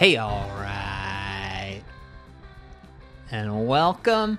[0.00, 1.82] Hey, alright.
[3.30, 4.38] And welcome.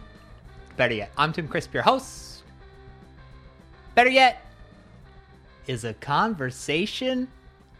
[0.76, 2.42] Better yet, I'm Tim Crisp, your host.
[3.94, 4.44] Better yet,
[5.68, 7.28] is a conversation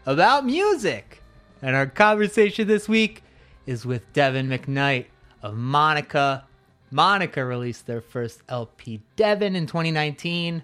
[0.06, 1.22] about music.
[1.60, 3.24] And our conversation this week
[3.66, 5.06] is with Devin McKnight
[5.42, 6.46] of Monica.
[6.92, 10.62] Monica released their first LP, Devin, in 2019.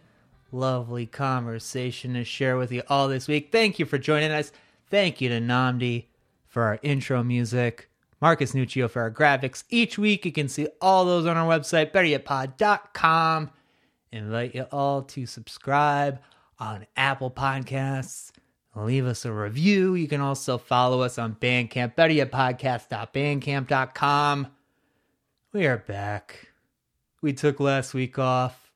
[0.53, 3.49] Lovely conversation to share with you all this week.
[3.51, 4.53] Thank you for joining us.
[4.89, 6.05] Thank you to Nnamdi
[6.59, 7.89] for our intro music,
[8.21, 9.63] Marcus Nuccio for our graphics.
[9.71, 13.51] Each week you can see all those on our website, betteryetpod.com.
[14.11, 16.19] Invite you all to subscribe
[16.59, 18.33] on Apple Podcasts.
[18.75, 19.95] Leave us a review.
[19.95, 24.47] You can also follow us on Bandcamp, betteryetpodcast.bandcamp.com.
[25.53, 26.49] We are back.
[27.23, 28.73] We took last week off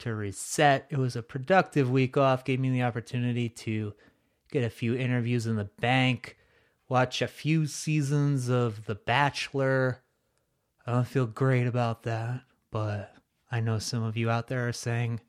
[0.00, 0.88] to reset.
[0.90, 3.94] It was a productive week off, gave me the opportunity to
[4.50, 6.38] get a few interviews in the bank
[6.88, 10.02] watch a few seasons of The Bachelor.
[10.86, 13.14] I don't feel great about that, but
[13.50, 15.20] I know some of you out there are saying,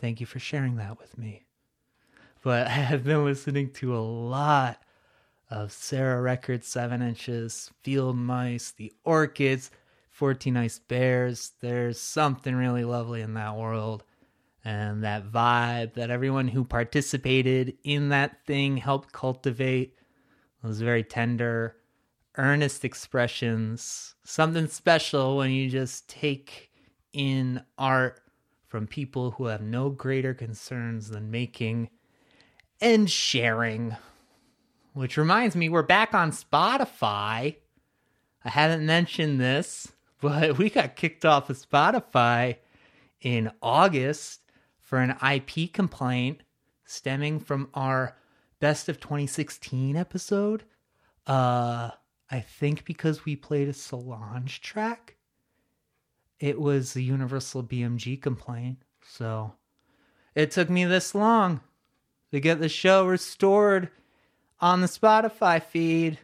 [0.00, 1.46] thank you for sharing that with me.
[2.42, 4.80] But I have been listening to a lot
[5.50, 9.70] of Sarah Records 7 inches, Field Mice, The Orchids,
[10.10, 11.52] 14 Iced Bears.
[11.60, 14.04] There's something really lovely in that world.
[14.64, 19.97] And that vibe that everyone who participated in that thing helped cultivate
[20.68, 21.76] those very tender,
[22.36, 24.14] earnest expressions.
[24.22, 26.70] Something special when you just take
[27.12, 28.20] in art
[28.66, 31.88] from people who have no greater concerns than making
[32.82, 33.96] and sharing.
[34.92, 37.56] Which reminds me, we're back on Spotify.
[38.44, 39.90] I haven't mentioned this,
[40.20, 42.56] but we got kicked off of Spotify
[43.22, 44.42] in August
[44.82, 46.42] for an IP complaint
[46.84, 48.18] stemming from our
[48.60, 50.64] best of 2016 episode.
[51.26, 51.90] Uh,
[52.30, 55.16] I think because we played a Solange track,
[56.40, 58.78] it was the Universal BMG complaint.
[59.06, 59.54] So
[60.34, 61.60] it took me this long
[62.32, 63.90] to get the show restored
[64.60, 66.18] on the Spotify feed.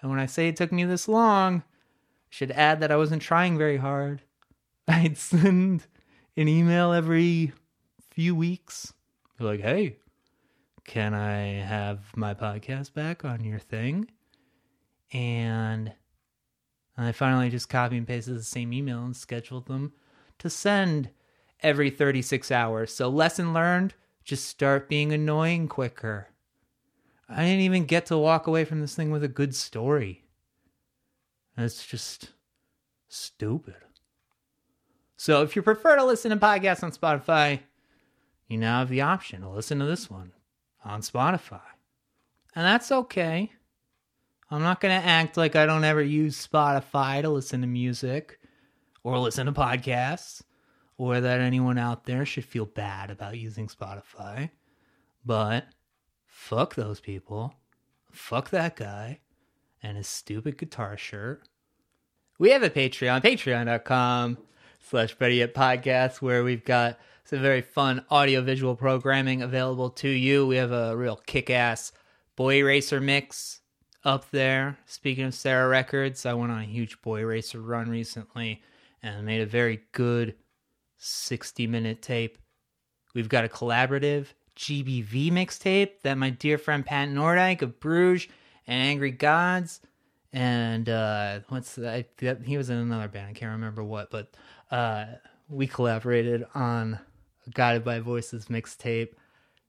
[0.00, 3.22] And when I say it took me this long, I should add that I wasn't
[3.22, 4.22] trying very hard.
[4.88, 5.86] I'd send
[6.36, 7.52] an email every
[8.10, 8.92] few weeks.
[9.38, 9.98] Like, hey,
[10.84, 14.10] can I have my podcast back on your thing?
[15.12, 15.92] And
[16.96, 19.92] I finally just copy and pasted the same email and scheduled them
[20.38, 21.10] to send
[21.62, 22.92] every 36 hours.
[22.94, 23.94] So, lesson learned
[24.24, 26.28] just start being annoying quicker.
[27.28, 30.24] I didn't even get to walk away from this thing with a good story.
[31.56, 32.30] That's just
[33.08, 33.76] stupid.
[35.16, 37.60] So, if you prefer to listen to podcasts on Spotify,
[38.48, 40.32] you now have the option to listen to this one
[40.84, 41.60] on Spotify.
[42.54, 43.50] And that's okay.
[44.50, 48.38] I'm not going to act like I don't ever use Spotify to listen to music
[49.02, 50.42] or listen to podcasts
[50.98, 54.50] or that anyone out there should feel bad about using Spotify.
[55.24, 55.66] But
[56.26, 57.54] fuck those people.
[58.10, 59.20] Fuck that guy
[59.82, 61.48] and his stupid guitar shirt.
[62.38, 64.38] We have a Patreon, patreon.com
[64.80, 70.46] slash Better Yet Podcast, where we've got some very fun audio-visual programming available to you.
[70.46, 71.92] We have a real kick-ass
[72.36, 73.60] Boy Racer mix
[74.04, 74.78] up there.
[74.86, 78.62] Speaking of Sarah Records, I went on a huge Boy Racer run recently
[79.02, 80.34] and made a very good
[81.00, 82.38] 60-minute tape.
[83.14, 88.28] We've got a collaborative GBV mixtape that my dear friend Pat Nordyke of Bruges
[88.66, 89.80] and Angry Gods
[90.32, 92.08] and uh what's that
[92.44, 94.34] he was in another band i can't remember what but
[94.70, 95.04] uh
[95.48, 96.98] we collaborated on
[97.54, 99.10] Guided by Voices mixtape,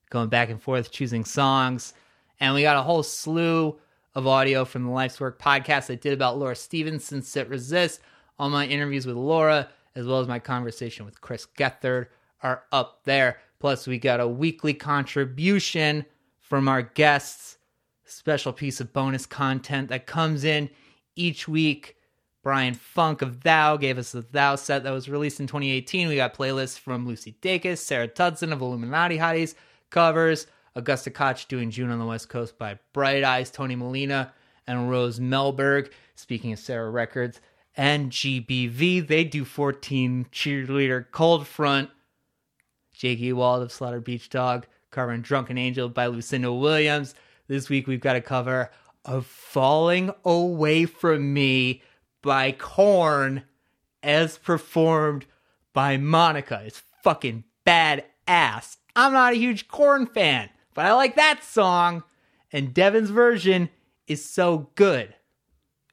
[0.09, 1.93] going back and forth, choosing songs.
[2.39, 3.79] And we got a whole slew
[4.15, 8.01] of audio from the Life's Work podcast I did about Laura Stevenson, Sit Resist.
[8.37, 12.07] All my interviews with Laura, as well as my conversation with Chris Gethard,
[12.41, 13.37] are up there.
[13.59, 16.05] Plus, we got a weekly contribution
[16.39, 17.57] from our guests,
[18.05, 20.69] special piece of bonus content that comes in
[21.15, 21.95] each week
[22.43, 26.09] Bryan Funck of Thou gave us the Thou set that was released in 2018.
[26.09, 29.55] We got playlists from Lucy Dacus, Sarah Tudzin of Illuminati Hotties,
[29.89, 30.45] covers,
[30.75, 34.33] Augusta Koch doing June on the West Coast by Bright Eyes, Tony Molina,
[34.67, 35.89] and Rose Melberg.
[36.15, 37.39] Speaking of Sarah Records
[37.77, 41.89] and GBV, they do 14 cheerleader cold front.
[42.91, 47.15] Jake Ewald of Slaughter Beach Dog, covering Drunken Angel by Lucinda Williams.
[47.47, 48.69] This week we've got a cover
[49.05, 51.81] of Falling Away From Me
[52.23, 53.43] by Korn
[54.01, 55.27] as performed
[55.73, 56.63] by Monica.
[56.65, 58.77] It's fucking badass.
[58.95, 62.03] I'm not a huge Korn fan, but I like that song,
[62.51, 63.69] and Devin's version
[64.07, 65.13] is so good.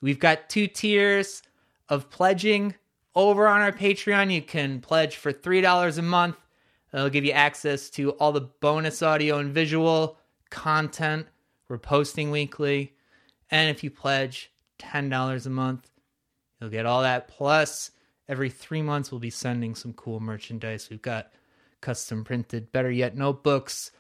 [0.01, 1.43] We've got two tiers
[1.91, 2.75] of pledging
[3.15, 4.33] over on our Patreon.
[4.33, 6.37] You can pledge for $3 a month.
[6.93, 10.17] It'll give you access to all the bonus audio and visual
[10.49, 11.27] content
[11.69, 12.95] we're posting weekly.
[13.51, 14.51] And if you pledge
[14.81, 15.91] $10 a month,
[16.61, 17.29] you'll get all that.
[17.29, 17.91] Plus,
[18.29, 20.89] every three months, we'll be sending some cool merchandise.
[20.91, 21.33] We've got
[21.81, 23.91] custom printed, better yet, notebooks.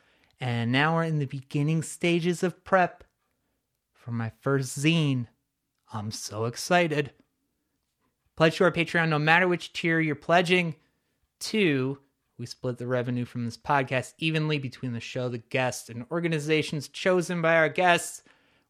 [0.41, 3.05] And now we're in the beginning stages of prep
[3.93, 5.27] for my first zine.
[5.93, 7.12] I'm so excited.
[8.37, 10.77] Pledge to our Patreon no matter which tier you're pledging
[11.41, 11.99] to.
[12.39, 16.89] We split the revenue from this podcast evenly between the show, the guests, and organizations
[16.89, 18.23] chosen by our guests.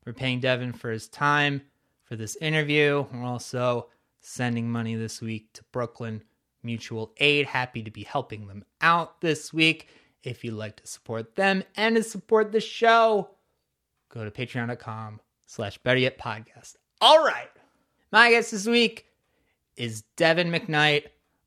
[0.04, 1.62] We're paying Devin for his time
[2.10, 3.06] for this interview.
[3.12, 3.86] We're also
[4.20, 6.24] sending money this week to Brooklyn
[6.64, 7.46] Mutual Aid.
[7.46, 9.86] Happy to be helping them out this week.
[10.24, 13.30] If you'd like to support them and to support the show,
[14.08, 16.74] go to patreon.com slash better yet podcast.
[17.00, 17.48] All right.
[18.10, 19.06] My guest this week
[19.76, 21.04] is Devin McKnight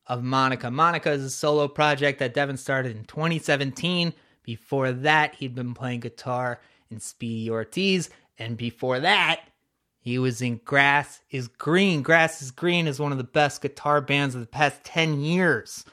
[0.07, 0.71] of Monica.
[0.71, 4.13] Monica is a solo project that Devin started in 2017.
[4.43, 8.09] Before that, he'd been playing guitar in Speedy Ortiz.
[8.39, 9.41] And before that,
[10.03, 12.01] he was in Grass is Green.
[12.01, 15.85] Grass is Green is one of the best guitar bands of the past 10 years.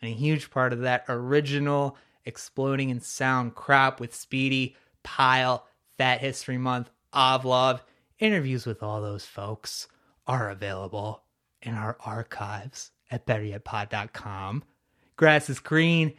[0.00, 1.94] And a huge part of that original
[2.24, 5.66] exploding in sound crop with Speedy, Pile,
[5.98, 7.80] Fat History Month, Ovlov.
[8.18, 9.86] Interviews with all those folks
[10.26, 11.24] are available
[11.60, 14.64] in our archives at betteryetpod.com.
[15.16, 16.14] Grass is Green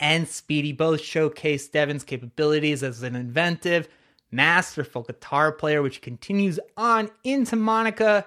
[0.00, 3.88] and Speedy both showcase Devin's capabilities as an inventive,
[4.34, 8.26] masterful guitar player, which continues on into Monica,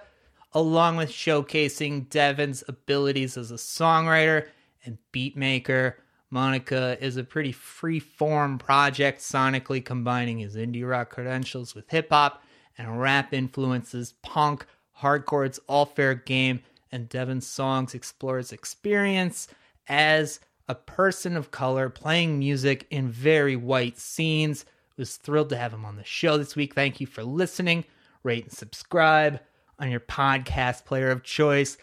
[0.54, 4.48] along with showcasing Devin's abilities as a songwriter
[4.86, 5.98] and beat maker.
[6.30, 12.10] Monica is a pretty free form project, sonically combining his indie rock credentials with hip
[12.10, 12.44] hop
[12.78, 14.66] and rap influences, punk,
[15.02, 16.62] hardcore, it's all fair game.
[16.92, 19.48] And Devin's songs explore his experience
[19.88, 24.66] as a person of color playing music in very white scenes.
[24.98, 26.74] Was thrilled to have him on the show this week.
[26.74, 27.86] Thank you for listening.
[28.24, 29.40] Rate and subscribe
[29.80, 31.78] on your podcast player of choice.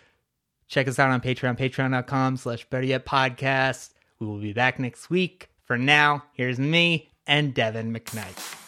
[0.66, 3.90] Check us out on Patreon, patreon.com slash better yet podcast.
[4.18, 5.48] We will be back next week.
[5.64, 8.63] For now, here's me and Devin McKnight.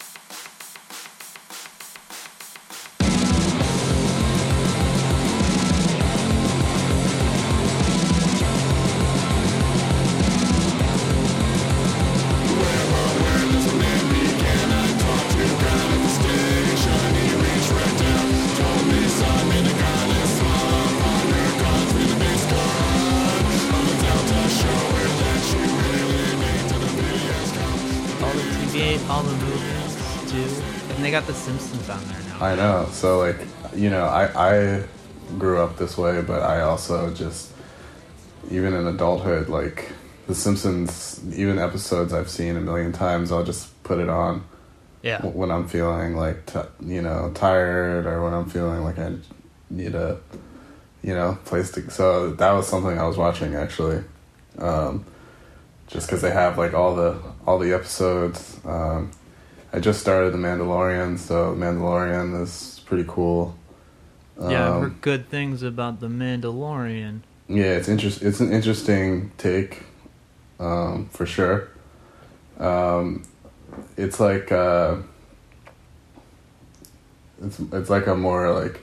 [32.39, 32.87] I know.
[32.91, 33.37] So like,
[33.75, 34.25] you know, I
[34.79, 34.83] I
[35.37, 37.51] grew up this way, but I also just
[38.49, 39.91] even in adulthood, like
[40.27, 44.43] The Simpsons, even episodes I've seen a million times, I'll just put it on
[45.01, 49.15] Yeah, when I'm feeling like t- you know tired or when I'm feeling like I
[49.69, 50.19] need a
[51.03, 51.89] you know place to.
[51.89, 54.03] So that was something I was watching actually,
[54.59, 55.05] um,
[55.87, 58.59] just because they have like all the all the episodes.
[58.63, 59.11] Um,
[59.77, 63.55] I just started The Mandalorian, so Mandalorian is pretty cool.
[64.41, 67.21] yeah, I've Um, heard good things about the Mandalorian.
[67.47, 68.23] Yeah, it's interest.
[68.23, 69.83] It's an interesting take,
[70.59, 71.67] um, for sure.
[72.59, 73.21] Um,
[73.95, 74.95] it's like uh,
[77.43, 78.81] it's it's like a more like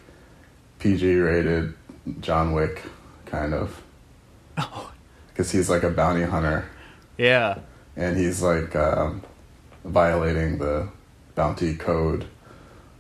[0.79, 1.75] PG rated
[2.21, 2.83] John Wick
[3.27, 3.83] kind of
[4.59, 4.93] Oh,
[5.29, 6.67] because he's like a bounty hunter
[7.19, 7.59] yeah,
[7.97, 9.23] and he's like um,
[9.85, 10.89] violating the
[11.35, 12.27] bounty code.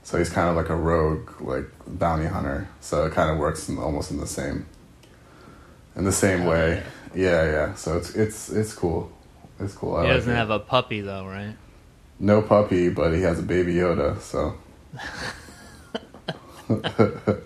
[0.02, 2.68] So he's kind of like a rogue, like bounty hunter.
[2.80, 4.66] So it kind of works in, almost in the same,
[5.96, 6.82] in the same Oh, way.
[7.14, 7.74] Yeah, yeah.
[7.74, 9.10] So it's it's it's cool.
[9.60, 9.96] It's cool.
[9.96, 10.36] I he like doesn't it.
[10.36, 11.56] have a puppy though, right?
[12.20, 14.20] no puppy, but he has a baby Yoda.
[14.20, 14.54] So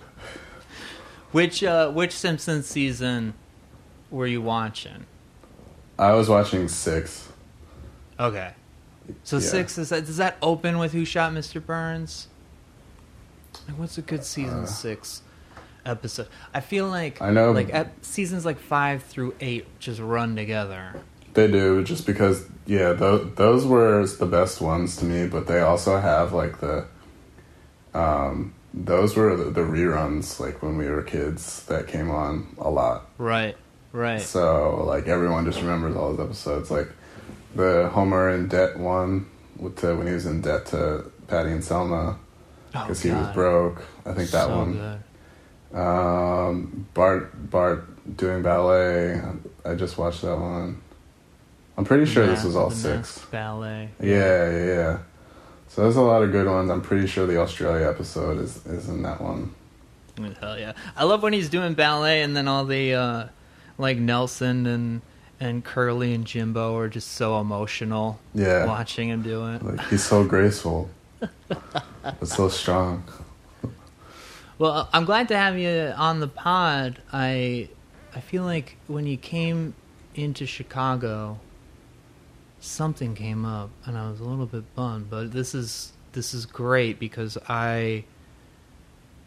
[1.32, 3.34] Which uh, which Simpsons season
[4.10, 5.06] were you watching?
[5.98, 7.28] I was watching six.
[8.18, 8.52] Okay,
[9.24, 9.42] so Yeah.
[9.42, 11.64] six is that does that open with Who Shot Mr.
[11.64, 12.28] Burns?
[13.68, 15.22] Like, what's a good season Uh, six
[15.84, 16.28] episode?
[16.54, 20.94] I feel like I know- like ep- seasons like five through eight just run together.
[21.34, 25.26] They do just because yeah, those those were the best ones to me.
[25.26, 26.86] But they also have like the,
[27.94, 32.70] um, those were the, the reruns like when we were kids that came on a
[32.70, 33.06] lot.
[33.18, 33.56] Right,
[33.92, 34.20] right.
[34.20, 36.88] So like everyone just remembers all those episodes, like
[37.54, 39.26] the Homer in debt one
[39.56, 42.18] with the, when he was in debt to Patty and Selma.
[42.74, 43.82] Oh, because he was broke.
[44.04, 45.02] I think that So one.
[45.72, 49.20] Um, Bart Bart doing ballet.
[49.64, 50.80] I just watched that one.
[51.76, 53.24] I'm pretty sure this was all six.
[53.30, 53.90] Ballet.
[54.00, 54.98] Yeah, yeah, yeah.
[55.68, 56.70] So there's a lot of good ones.
[56.70, 59.54] I'm pretty sure the Australia episode is is in that one.
[60.40, 60.72] Hell yeah!
[60.96, 63.28] I love when he's doing ballet, and then all the uh,
[63.76, 65.02] like Nelson and
[65.40, 69.62] and Curly and Jimbo are just so emotional Yeah, watching him do it.
[69.62, 70.90] like he's so graceful,
[71.48, 73.04] but so strong.
[74.58, 77.00] Well, I'm glad to have you on the pod.
[77.12, 77.68] I
[78.14, 79.74] I feel like when you came
[80.14, 81.38] into Chicago,
[82.60, 85.10] something came up, and I was a little bit bummed.
[85.10, 88.04] But this is this is great because I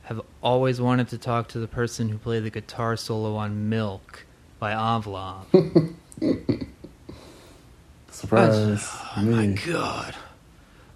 [0.03, 4.25] have always wanted to talk to the person who played the guitar solo on "Milk"
[4.59, 5.45] by Ovlov.
[8.11, 9.53] Surprise Oh my me.
[9.65, 10.15] god.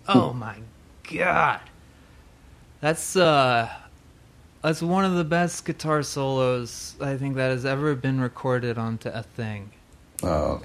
[0.07, 0.57] Oh my
[1.11, 1.61] god.
[2.81, 3.69] That's uh
[4.61, 9.09] that's one of the best guitar solos I think that has ever been recorded onto
[9.09, 9.71] a thing.
[10.23, 10.61] Oh,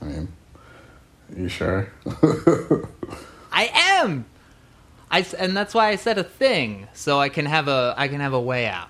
[0.00, 0.28] I mean,
[1.36, 1.90] you sure?
[3.52, 4.26] I am.
[5.10, 8.20] I and that's why I said a thing so I can have a I can
[8.20, 8.88] have a way out.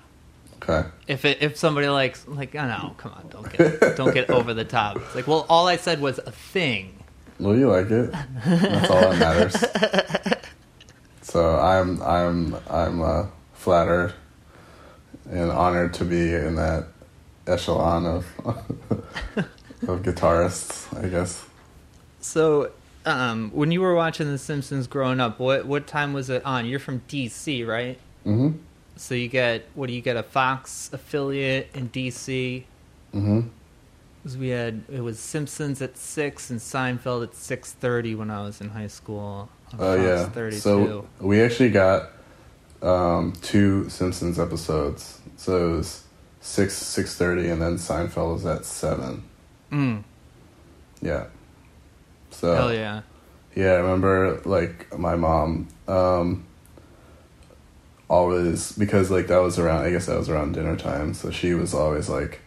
[0.63, 0.87] Okay.
[1.07, 4.53] If it, if somebody likes like oh no, come on, don't get don't get over
[4.53, 4.97] the top.
[4.97, 6.95] It's like, well, all I said was a thing.
[7.39, 8.11] Well, you like it.
[8.45, 10.35] That's all that matters.
[11.29, 14.15] So I'm I'm I'm uh, flattered
[15.29, 16.87] and honored to be in that
[17.45, 18.25] echelon of
[19.87, 20.91] of guitarists.
[20.97, 21.45] I guess.
[22.19, 22.71] So,
[23.05, 26.65] um, when you were watching The Simpsons growing up, what what time was it on?
[26.65, 27.99] You're from DC, right?
[28.25, 28.57] Mm-hmm.
[28.99, 32.63] So you get what do you get a Fox affiliate in DC?
[33.15, 33.41] Mm-hmm.
[34.23, 38.41] 'Cause we had it was Simpsons at six and Seinfeld at six thirty when I
[38.41, 39.47] was in high school.
[39.79, 40.25] Oh yeah.
[40.29, 40.59] 32.
[40.59, 42.09] So we actually got
[42.81, 45.19] um, two Simpsons episodes.
[45.37, 46.03] So it was
[46.41, 49.23] six six thirty, and then Seinfeld was at seven.
[49.71, 50.03] mm,
[51.01, 51.27] Yeah.
[52.31, 53.01] So hell yeah,
[53.55, 56.45] Yeah, I remember like my mom um
[58.09, 61.53] always because like that was around I guess that was around dinner time, so she
[61.53, 62.41] was always like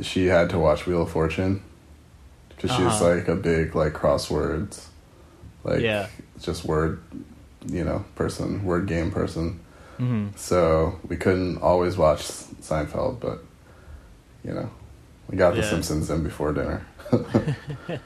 [0.00, 1.62] she had to watch Wheel of Fortune
[2.62, 3.16] was Uh-huh.
[3.16, 4.86] like a big like crosswords
[5.64, 6.08] like Yeah.
[6.40, 7.00] just word
[7.66, 9.60] you know person, word game person.
[9.98, 12.22] hmm So we couldn't always watch
[12.62, 13.44] Seinfeld, but
[14.42, 14.70] you know,
[15.28, 16.86] we got The Simpsons in before dinner.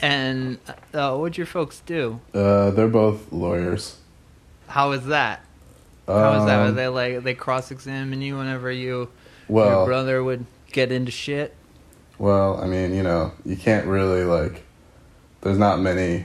[0.00, 0.58] And
[0.94, 2.20] uh, what'd your folks do?
[2.32, 3.97] Uh, they're both lawyers.
[4.68, 5.40] How was that?
[6.06, 6.58] How was that?
[6.58, 9.10] Were Um, they like they cross examine you whenever you
[9.48, 11.54] well, your brother would get into shit?
[12.18, 14.64] well, I mean, you know, you can't really like.
[15.40, 16.24] There's not many,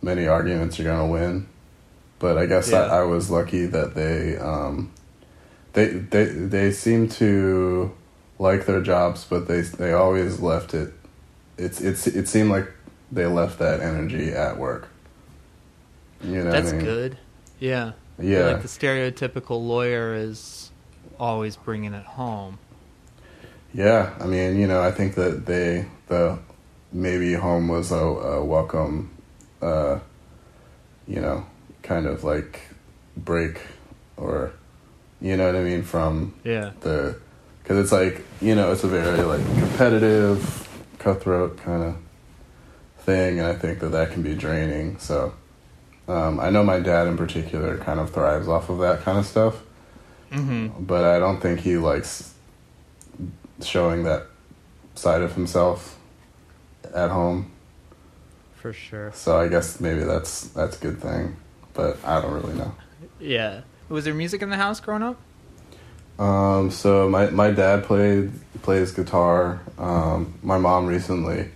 [0.00, 1.48] many arguments you're gonna win,
[2.18, 2.82] but I guess Yeah.
[2.84, 4.90] I, I was lucky that they, um,
[5.74, 7.92] they they they seem to
[8.38, 10.92] like their jobs, but they they always left it.
[11.58, 12.68] It's it's it seemed like
[13.10, 14.88] they left that energy at work.
[16.24, 16.84] You know, That's I mean?
[16.84, 17.18] good.
[17.62, 17.92] Yeah.
[18.20, 20.72] Yeah, Like the stereotypical lawyer is
[21.18, 22.58] always bringing it home.
[23.72, 26.38] Yeah, I mean, you know, I think that they the
[26.92, 29.10] maybe home was a, a welcome,
[29.62, 30.00] uh,
[31.06, 31.46] you know,
[31.82, 32.60] kind of like
[33.16, 33.60] break,
[34.16, 34.52] or
[35.20, 36.72] you know what I mean from Yeah.
[36.80, 37.16] the
[37.62, 41.96] because it's like you know it's a very like competitive, cutthroat kind of
[42.98, 44.98] thing, and I think that that can be draining.
[44.98, 45.34] So.
[46.12, 49.26] Um, I know my dad in particular kind of thrives off of that kind of
[49.26, 49.54] stuff
[50.32, 50.84] Mm-hmm.
[50.84, 52.32] but I don't think he likes
[53.62, 54.22] showing that
[54.94, 55.98] side of himself
[56.94, 57.50] at home.
[58.54, 59.12] For sure.
[59.14, 61.36] So I guess maybe that's that's a good thing,
[61.74, 62.74] but I don't really know.
[63.20, 63.60] Yeah.
[63.90, 65.18] Was there music in the house growing up?
[66.18, 68.30] Um, so my my dad played
[68.62, 69.60] plays guitar.
[69.78, 71.50] Um, my mom recently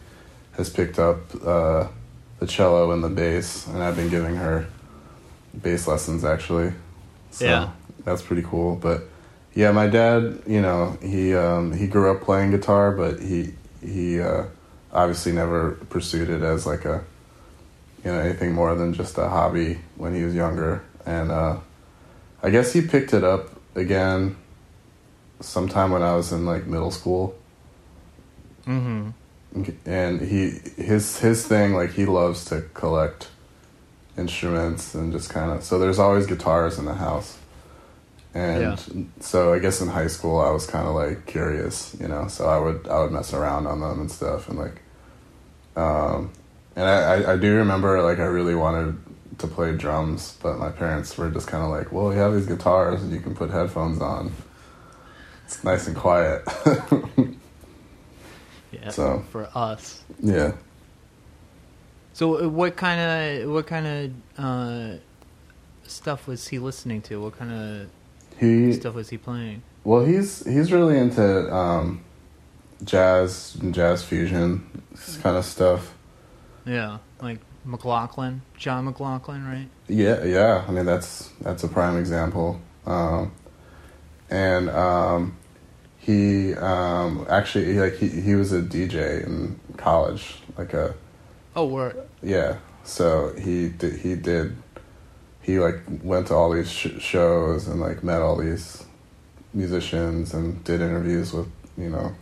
[0.56, 1.88] has picked up uh,
[2.38, 4.66] the cello and the bass, and I've been giving her
[5.60, 6.72] bass lessons actually.
[7.30, 7.70] So Yeah.
[8.04, 8.76] that's pretty cool.
[8.76, 9.02] But
[9.54, 14.20] yeah, my dad, you know, he um, he grew up playing guitar, but he he
[14.20, 14.44] uh,
[14.92, 17.04] obviously never pursued it as like a
[18.04, 21.56] you know anything more than just a hobby when he was younger, and uh,
[22.42, 24.36] I guess he picked it up again
[25.40, 27.34] sometime when I was in like middle school
[28.66, 29.10] Mm-hmm.
[29.86, 30.50] And he
[30.82, 33.28] his his thing like he loves to collect
[34.18, 37.38] instruments and just kind of so there's always guitars in the house
[38.34, 38.76] and Yeah.
[39.20, 42.46] so i guess in high school i was kind of like curious you know so
[42.48, 44.82] i would i would mess around on them and stuff and like
[45.76, 46.30] um
[46.76, 48.96] and i i, I do remember like i really wanted
[49.38, 52.46] to play drums, but my parents were just kind of like, "Well, you have these
[52.46, 54.32] guitars, and you can put headphones on.
[55.44, 56.42] It's nice and quiet."
[58.72, 58.90] Yeah.
[58.90, 60.02] So- for us.
[60.20, 60.52] yeah.
[62.12, 63.00] So uh, what kind
[63.42, 63.86] of what kind
[64.38, 64.96] of uh,
[65.86, 67.20] stuff was he listening to?
[67.20, 67.88] What kind of
[68.38, 69.62] He stuff was he playing?
[69.84, 72.02] well, he's he's really into um,
[72.84, 74.66] jazz and jazz fusion
[75.22, 75.94] kind of stuff.
[76.64, 79.68] Yeah, like McLaughlin, John McLaughlin, right?
[79.88, 80.64] Yeah, yeah.
[80.66, 82.60] I mean, that's that's a prime example.
[82.86, 83.32] Um,
[84.30, 85.36] and um,
[86.06, 90.94] he um, actually he, like he he was a DJ in college, like a
[91.56, 91.96] Oh, word.
[92.22, 92.58] yeah.
[92.84, 94.56] So he did he did
[95.42, 98.84] he like went to all these sh- shows and like met all these
[99.52, 102.14] musicians and did interviews with you know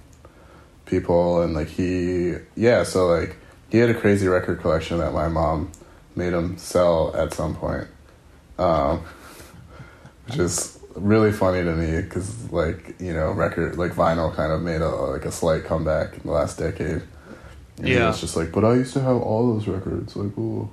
[0.87, 3.37] people and like he yeah so like
[3.71, 5.71] he had a crazy record collection that my mom
[6.17, 7.89] made him sell at some point
[8.59, 9.03] um
[10.27, 14.63] which is really funny to me because like you know record like vinyl kind of
[14.63, 17.03] made a like a slight comeback in the last decade
[17.79, 18.11] and Yeah.
[18.11, 20.71] it's just like but i used to have all those records like ooh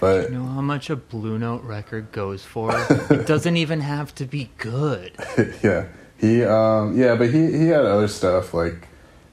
[0.00, 2.70] but You know how much a Blue Note record goes for?
[3.10, 5.10] it doesn't even have to be good.
[5.62, 5.86] yeah,
[6.18, 8.86] he um yeah, but he he had other stuff like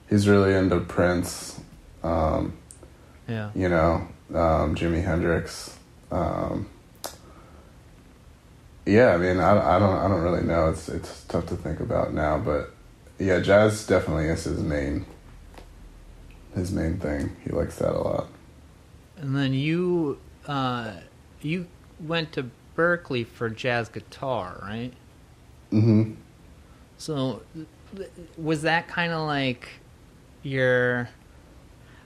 [0.10, 1.60] he's really into Prince,
[2.04, 2.54] um,
[3.28, 3.52] Yeah.
[3.54, 5.78] you know, um, Jimi Hendrix.
[6.12, 6.68] Um,
[8.86, 10.70] yeah, I mean, I, I don't I don't really know.
[10.70, 12.72] It's it's tough to think about now, but
[13.18, 15.06] yeah, jazz definitely is his main
[16.54, 17.36] his main thing.
[17.44, 18.28] He likes that a lot.
[19.18, 20.94] And then you uh,
[21.42, 21.68] you
[22.00, 24.92] went to Berklee for jazz guitar, right?
[25.72, 26.14] Mm hmm
[26.98, 27.42] So
[28.38, 29.70] was that kind of like
[30.44, 31.10] your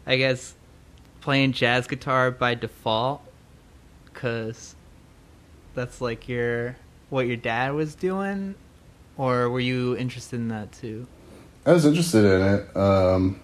[0.05, 0.55] I guess
[1.19, 3.21] playing jazz guitar by default
[4.13, 4.75] cuz
[5.79, 6.75] that's like your
[7.09, 8.53] what your dad was doing
[9.17, 11.07] or were you interested in that too?
[11.65, 12.75] I was interested in it.
[12.75, 13.39] Um,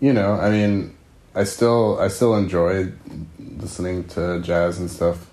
[0.00, 0.96] you know, I mean,
[1.34, 2.96] I still I still enjoyed
[3.38, 5.26] listening to jazz and stuff.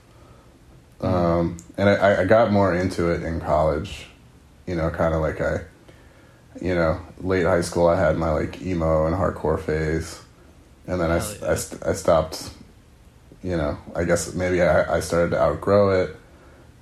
[1.02, 4.08] Um, and I, I got more into it in college.
[4.66, 5.62] You know, kind of like I,
[6.62, 10.20] you know, late high school I had my like emo and hardcore phase,
[10.88, 11.48] and then I, yeah.
[11.48, 12.50] I, I stopped.
[13.44, 16.16] You know, I guess maybe I, I started to outgrow it,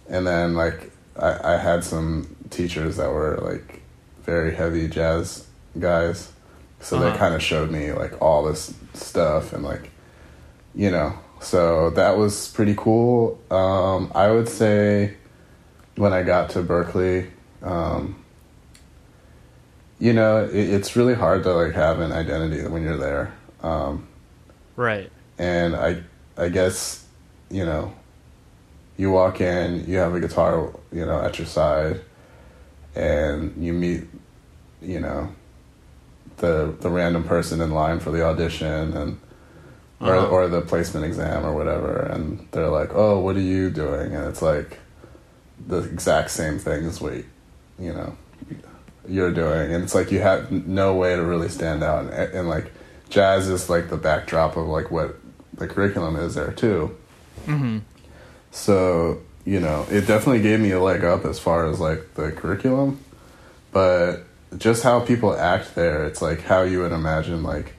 [0.09, 3.81] and then like I, I had some teachers that were like
[4.23, 5.47] very heavy jazz
[5.79, 6.31] guys,
[6.81, 7.17] so they Uh-huh.
[7.17, 9.89] kind of showed me like all this stuff and like,
[10.75, 13.39] you know, so that was pretty cool.
[13.49, 15.15] Um, I would say
[15.95, 17.29] when I got to Berklee,
[17.63, 18.21] um,
[19.97, 23.33] you know, it, it's really hard to like have an identity when you're there.
[23.63, 24.07] Um,
[24.75, 25.09] Right.
[25.37, 26.03] and I
[26.39, 27.05] I guess
[27.51, 27.93] you know
[28.97, 32.01] you walk in you have a guitar you know at your side
[32.95, 34.03] and you meet
[34.81, 35.29] you know
[36.37, 39.19] the the random person in line for the audition and
[40.01, 40.27] or Uh-huh.
[40.27, 44.15] or the placement exam or whatever and they're like oh what are you doing?
[44.15, 44.77] And it's like
[45.67, 47.13] the exact same thing as what
[47.77, 48.15] you know
[49.07, 49.73] you're doing.
[49.73, 52.05] And it's like you have no way to really stand out.
[52.13, 52.71] And, and like
[53.09, 55.17] jazz is like the backdrop of like what
[55.59, 56.95] the curriculum is there too
[57.47, 57.81] Mhm.
[58.51, 62.31] so you know it definitely gave me a leg up as far as like the
[62.31, 62.99] curriculum
[63.71, 64.23] but
[64.57, 67.73] just how people act there it's like how you would imagine like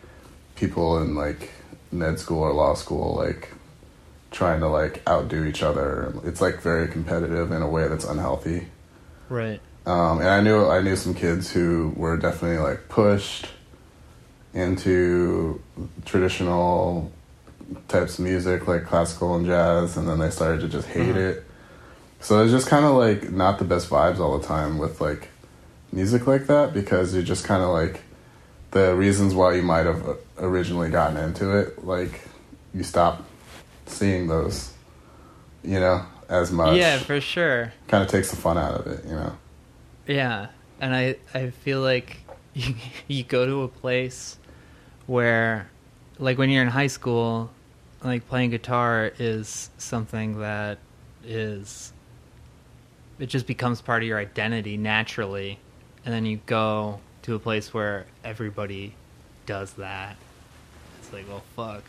[0.57, 1.51] people in like
[1.93, 3.49] med school or law school like
[4.31, 8.67] trying to like outdo each other it's like very competitive in a way that's unhealthy
[9.29, 9.61] Right.
[9.87, 13.49] um, and I knew I knew some kids who were definitely like pushed
[14.55, 15.61] into
[16.05, 17.13] traditional
[17.89, 21.31] types of music like classical and jazz, and then they started to just hate Mhm.
[21.31, 21.45] it.
[22.21, 25.29] So it's just kind of like not the best vibes all the time with like
[25.93, 28.03] music like that because you're just kind of like
[28.73, 32.21] the reasons why you might have originally gotten into it, like
[32.75, 33.25] you stop
[33.87, 34.73] seeing those,
[35.65, 36.77] you know, as much.
[36.77, 37.73] Yeah, for sure.
[37.89, 39.33] kind of takes the fun out of it, you know.
[40.07, 40.47] Yeah,
[40.81, 42.19] and I I feel like
[42.55, 42.75] you
[43.09, 44.37] you go to a place
[45.07, 45.69] where,
[46.19, 47.51] like when you're in high school,
[48.03, 50.79] like playing guitar is something that
[51.25, 51.93] is
[53.19, 55.59] it just becomes part of your identity naturally,
[56.07, 58.95] and then you go to a place where everybody
[59.45, 60.17] does that.
[60.99, 61.85] It's like, well, fuck.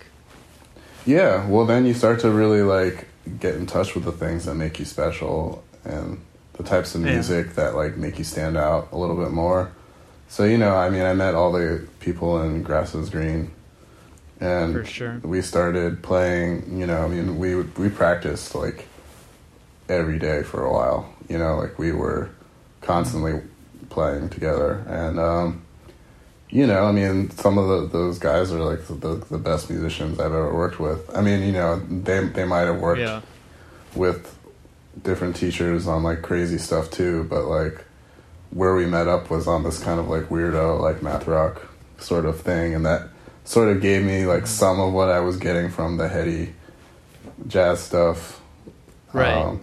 [1.06, 3.08] Yeah, well, then you start to really like
[3.40, 6.20] get in touch with the things that make you special and
[6.54, 7.14] the types of Yeah.
[7.14, 9.72] music that like make you stand out a little bit more.
[10.28, 13.52] So you know, I mean, I met all the people in Grass is Green,
[14.42, 15.20] and For sure.
[15.24, 16.78] we started playing.
[16.80, 18.88] You know, I mean, we we practiced like
[19.88, 21.14] every day for a while.
[21.30, 22.30] You know, like we were
[22.82, 23.42] constantly
[23.90, 25.62] playing together, and um,
[26.50, 30.20] you know, I mean, some of the, those guys are like the, the best musicians
[30.20, 31.10] I've ever worked with.
[31.16, 33.22] I mean, you know, they they might have worked Yeah.
[33.96, 34.38] with
[35.04, 37.86] different teachers on like crazy stuff too, but like
[38.50, 41.62] where we met up was on this kind of like weirdo like math rock
[42.00, 43.08] sort of thing, and that
[43.44, 46.54] sort of gave me like some of what I was getting from the heady
[47.48, 48.42] jazz stuff.
[49.14, 49.34] Right.
[49.34, 49.62] Um,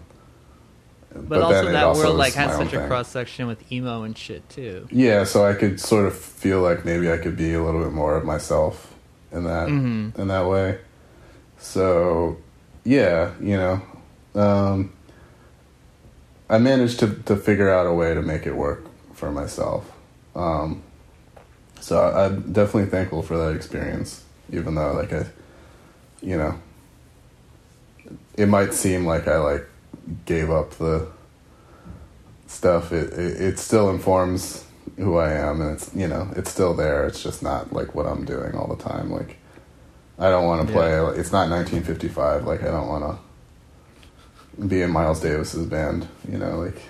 [1.14, 4.16] But, also then that also world like had such a cross section with emo and
[4.16, 4.86] shit too.
[4.90, 7.92] Yeah, so I could sort of feel like maybe I could be a little bit
[7.92, 8.92] more of myself
[9.32, 10.18] in that Mhm.
[10.18, 10.78] in that way.
[11.58, 12.36] So,
[12.84, 13.80] yeah, you know,
[14.34, 14.92] um,
[16.48, 19.90] I managed to to figure out a way to make it work for myself.
[20.36, 20.82] Um,
[21.80, 25.26] so I'm definitely thankful for that experience, even though like I,
[26.20, 26.58] you know,
[28.36, 29.66] it might seem like I like
[30.24, 31.08] gave up the
[32.46, 32.92] stuff.
[32.92, 34.64] It, it it still informs
[34.96, 37.06] who I am, and it's you know it's still there.
[37.06, 39.10] It's just not like what I'm doing all the time.
[39.10, 39.36] Like
[40.18, 40.92] I don't want to play.
[41.18, 42.44] It's not 1955.
[42.44, 43.18] Like I don't want
[44.58, 46.08] to be in Miles Davis's band.
[46.30, 46.80] You know, like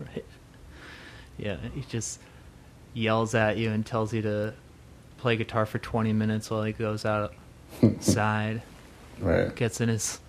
[0.00, 0.24] Right.
[1.36, 2.20] Yeah, he just
[2.94, 4.54] yells at you and tells you to
[5.18, 7.04] play guitar for 20 minutes while he goes
[7.82, 8.62] outside,
[9.20, 9.54] right?
[9.54, 10.20] gets in his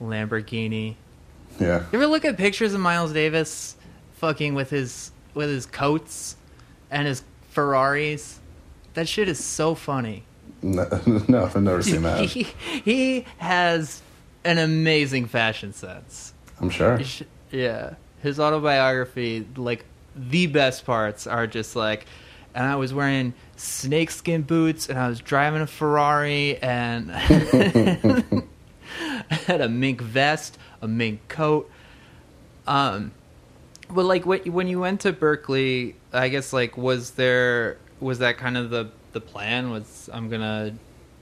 [0.00, 0.96] Lamborghini.
[1.60, 3.76] Yeah, You ever look at pictures of Miles Davis
[4.14, 6.36] fucking with his with his coats
[6.90, 8.40] and his Ferraris?
[8.94, 10.24] That shit is so funny.
[10.62, 10.88] no,
[11.28, 12.20] no I've never seen that.
[12.28, 12.44] He,
[12.84, 14.02] he has
[14.44, 16.32] an amazing fashion sense.
[16.60, 16.98] I'm sure.
[17.50, 22.06] Yeah, his autobiography, like the best parts are just like,
[22.54, 28.34] and I was wearing snakeskin boots, and I was driving a Ferrari, and I
[29.46, 31.70] had a mink vest, a mink coat.
[32.66, 33.12] Um,
[33.90, 38.56] but like when you went to Berklee, I guess like was there was that kind
[38.56, 39.70] of the the plan?
[39.70, 40.74] Was I'm gonna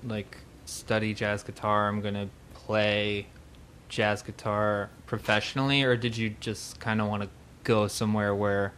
[0.04, 1.88] like study jazz guitar?
[1.88, 3.26] I'm gonna play
[3.88, 7.28] jazz guitar professionally, or did you just kind of want to
[7.64, 8.72] go somewhere where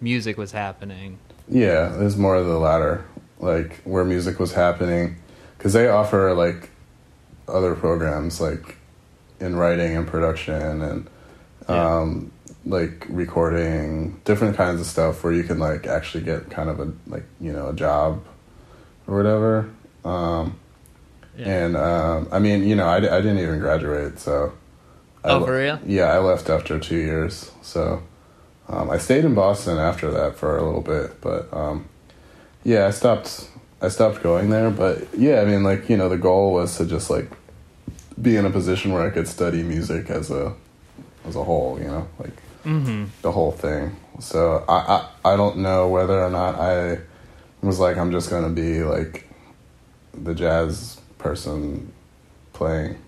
[0.00, 1.18] music was happening?
[1.48, 3.04] Yeah, it was more of the latter,
[3.40, 5.16] like where music was happening,
[5.56, 6.70] because they offer like
[7.46, 8.76] other programs like
[9.40, 11.06] in writing and production and
[11.68, 11.98] Yeah.
[12.00, 12.32] um,
[12.66, 16.92] like recording different kinds of stuff where you can like actually get kind of a
[17.06, 18.22] like you know a job
[19.06, 19.68] or whatever.
[20.04, 20.58] Um,
[21.38, 24.52] And um, I mean, you know, I, I didn't even graduate, so.
[25.24, 25.78] Oh, le- for real?
[25.86, 27.52] Yeah, I left after two years.
[27.62, 28.02] So
[28.68, 31.88] um, I stayed in Boston after that for a little bit, but um,
[32.64, 33.48] yeah, I stopped.
[33.80, 36.86] I stopped going there, but yeah, I mean, like you know, the goal was to
[36.86, 37.30] just like
[38.20, 40.54] be in a position where I could study music as a
[41.26, 43.04] as a whole, you know, like mm-hmm.
[43.22, 43.96] the whole thing.
[44.20, 46.98] So I, I I don't know whether or not I
[47.62, 49.28] was like I'm just gonna be like
[50.12, 51.92] the jazz person
[52.52, 52.98] playing.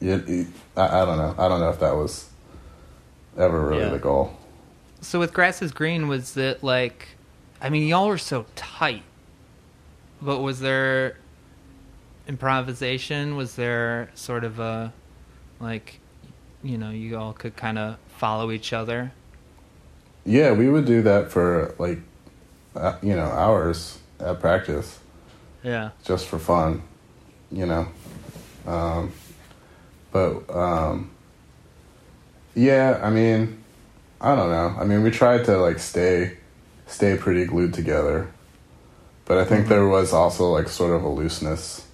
[0.00, 0.46] It, it,
[0.76, 1.34] I, I don't know.
[1.38, 2.28] I don't know if that was
[3.36, 3.90] ever really Yeah.
[3.90, 4.36] the goal.
[5.02, 7.08] So with Grass is Green, was it like,
[7.60, 9.02] I mean, y'all were so tight,
[10.22, 11.16] but was there
[12.28, 13.36] improvisation?
[13.36, 14.92] Was there sort of a,
[15.58, 15.98] like,
[16.62, 19.12] you know, you all could kind of follow each other?
[20.24, 21.98] Yeah, we would do that for like
[22.76, 25.00] uh, you know hours at practice.
[25.64, 25.90] Yeah.
[26.04, 26.82] just for fun,
[27.52, 27.86] you know.
[28.66, 29.12] Um,
[30.10, 31.10] but um,
[32.54, 33.61] yeah, I mean,
[34.22, 34.76] I don't know.
[34.78, 36.36] I mean, we tried to like stay
[36.86, 38.28] stay pretty glued together,
[39.24, 39.68] but I think Mhm.
[39.70, 41.84] there was also like sort of a looseness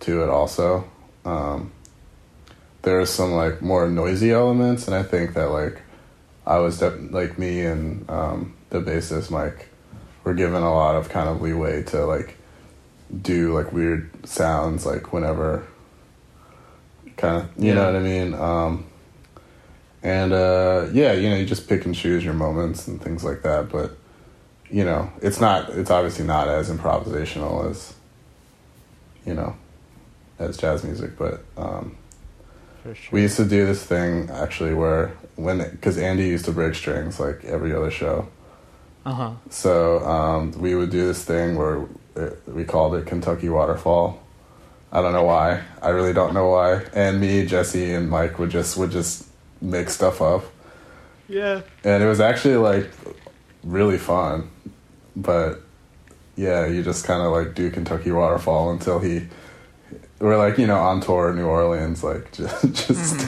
[0.00, 0.28] to it.
[0.28, 0.84] Also,
[1.24, 1.70] um,
[2.82, 5.80] there are some like more noisy elements, and I think that like
[6.46, 9.68] I was def- like me and um, the bassist Mike
[10.24, 12.36] were given a lot of kind of leeway to like
[13.22, 15.66] do like weird sounds like whenever
[17.16, 18.84] kind of you know what I mean um
[20.02, 23.42] and uh yeah you know you just pick and choose your moments and things like
[23.42, 23.96] that but
[24.70, 27.94] you know it's not it's obviously not as improvisational as
[29.26, 29.56] you know
[30.38, 31.96] as jazz music but um
[32.84, 32.94] sure.
[33.10, 37.18] we used to do this thing actually where when because Andy used to break strings
[37.18, 38.28] like every other show
[39.04, 39.32] Uh huh.
[39.50, 44.20] so um, we would do this thing where uh, we called it Kentucky Waterfall.
[44.90, 45.62] I don't know why.
[45.80, 46.82] I really don't know why.
[46.92, 49.27] And me, Jesse, and Mike would just would just
[49.60, 50.44] make stuff up,
[51.28, 51.62] Yeah.
[51.84, 52.88] and it was actually like
[53.64, 54.50] really fun.
[55.16, 55.60] But
[56.36, 59.26] yeah, you just kind of like do Kentucky Waterfall until he
[60.20, 63.26] we're like you know on tour in New Orleans, like just just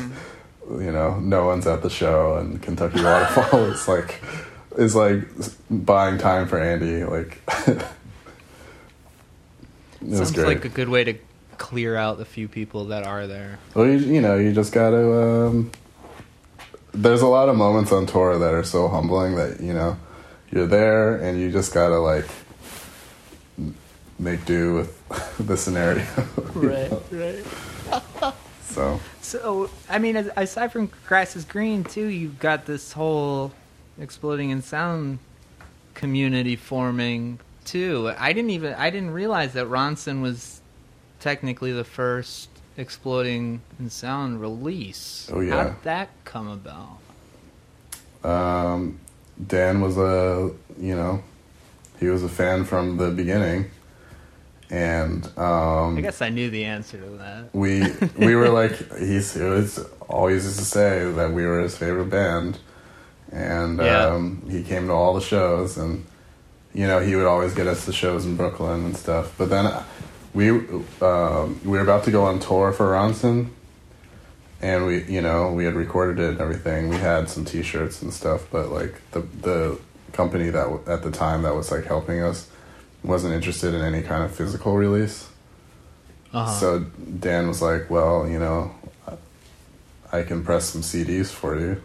[0.69, 4.23] you know no one's at the show, and Kentucky Waterfall is like
[4.79, 5.25] is like
[5.69, 7.03] buying time for Andy.
[7.05, 7.83] Like it
[10.03, 10.47] was Sounds great.
[10.47, 11.15] like a good way to
[11.59, 13.59] clear out the few people that are there.
[13.75, 15.47] Well, you, you know, you just gotta.
[15.47, 15.71] Um,
[16.93, 19.97] there's a lot of moments on tour that are so humbling that you know
[20.51, 22.27] you're there and you just gotta like
[24.19, 26.05] make do with the scenario.
[26.55, 27.03] know?
[27.11, 27.45] right.
[28.63, 33.53] So So, I mean, aside from Grass is Green, too, you've got this whole
[33.99, 35.19] exploding in sound
[35.95, 38.13] community forming, too.
[38.17, 40.61] I didn't even, I didn't realize that Ronson was
[41.19, 45.31] technically the first exploding in sound release.
[45.33, 45.57] Oh, yeah.
[45.57, 46.99] How did that come about?
[48.25, 48.99] um,
[49.47, 51.23] Dan was a you know
[51.99, 53.71] he was a fan from the beginning,
[54.71, 57.55] and um, I guess I knew the answer to that.
[57.55, 57.83] we
[58.27, 59.79] we were like he's it was
[60.09, 62.59] always used to say that we were his favorite band
[63.33, 64.07] and Yeah.
[64.09, 66.05] um, he came to all the shows and
[66.75, 69.73] you know he would always get us the shows in Brooklyn and stuff but then
[70.35, 73.49] we um, we were about to go on tour for Ronson
[74.63, 78.13] and we you know we had recorded it and everything we had some t-shirts and
[78.13, 79.79] stuff but like the the
[80.13, 82.49] company that w- at the time that was like helping us
[83.03, 85.29] wasn't interested in any kind of physical release
[86.33, 86.53] Uh-huh.
[86.61, 86.79] so
[87.19, 88.71] Dan was like, "Well, you know,
[90.13, 91.83] I can press some CDs for you."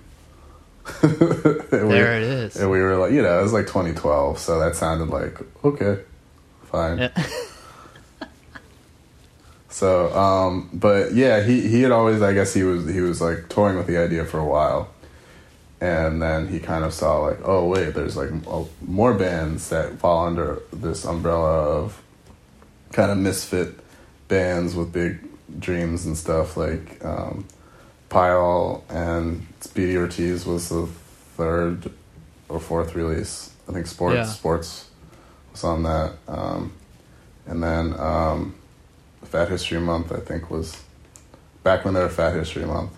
[1.01, 2.55] And we- there it is.
[2.57, 6.01] And we were like, you know, it was like 2012, so that sounded like okay,
[6.71, 6.97] fine.
[6.99, 7.09] Yeah.
[9.75, 13.49] So, um, but yeah, he he had always, I guess, he was he was like
[13.49, 14.87] toying with the idea for a while,
[15.81, 18.29] and then he kind of saw like, oh wait, there's like
[18.81, 22.01] more bands that fall under this umbrella of
[22.93, 23.77] kind of misfit
[24.29, 25.19] bands with big
[25.59, 26.55] dreams and stuff.
[26.55, 27.45] Like um,
[28.07, 30.87] Pile and Speedy Ortiz was the
[31.35, 31.91] third
[32.47, 33.51] or fourth release.
[33.67, 34.23] I think Sports Yeah.
[34.23, 34.89] Sports
[35.51, 36.71] was on that, um,
[37.45, 37.93] and then.
[37.99, 38.55] Um,
[39.27, 40.83] Fat History Month, I think, was
[41.63, 42.91] back when they were Fat History Month.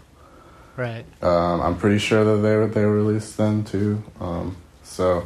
[0.76, 1.06] right.
[1.24, 4.04] Um, I'm pretty sure that they were they were released then too.
[4.20, 5.26] Um, so,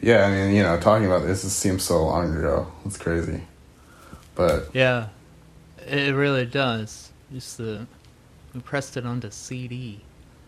[0.00, 2.70] yeah, I mean, you know, talking about this, it seems so long ago.
[2.84, 3.42] It's crazy,
[4.34, 5.08] but Yeah,
[5.86, 7.12] it really does.
[7.32, 7.86] Just the
[8.54, 10.00] we pressed it onto CD.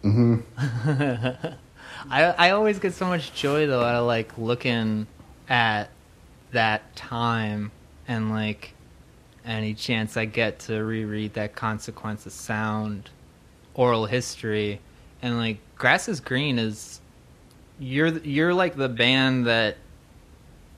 [0.03, 0.41] Mm-hmm.
[2.11, 5.07] I I always get so much joy though out of like looking
[5.49, 5.91] at
[6.53, 7.71] that time
[8.09, 8.75] and like
[9.45, 13.11] any chance I get to reread that consequence of sound
[13.75, 14.81] oral history
[15.23, 17.01] and like grass is green is
[17.79, 19.77] you're you're like the band that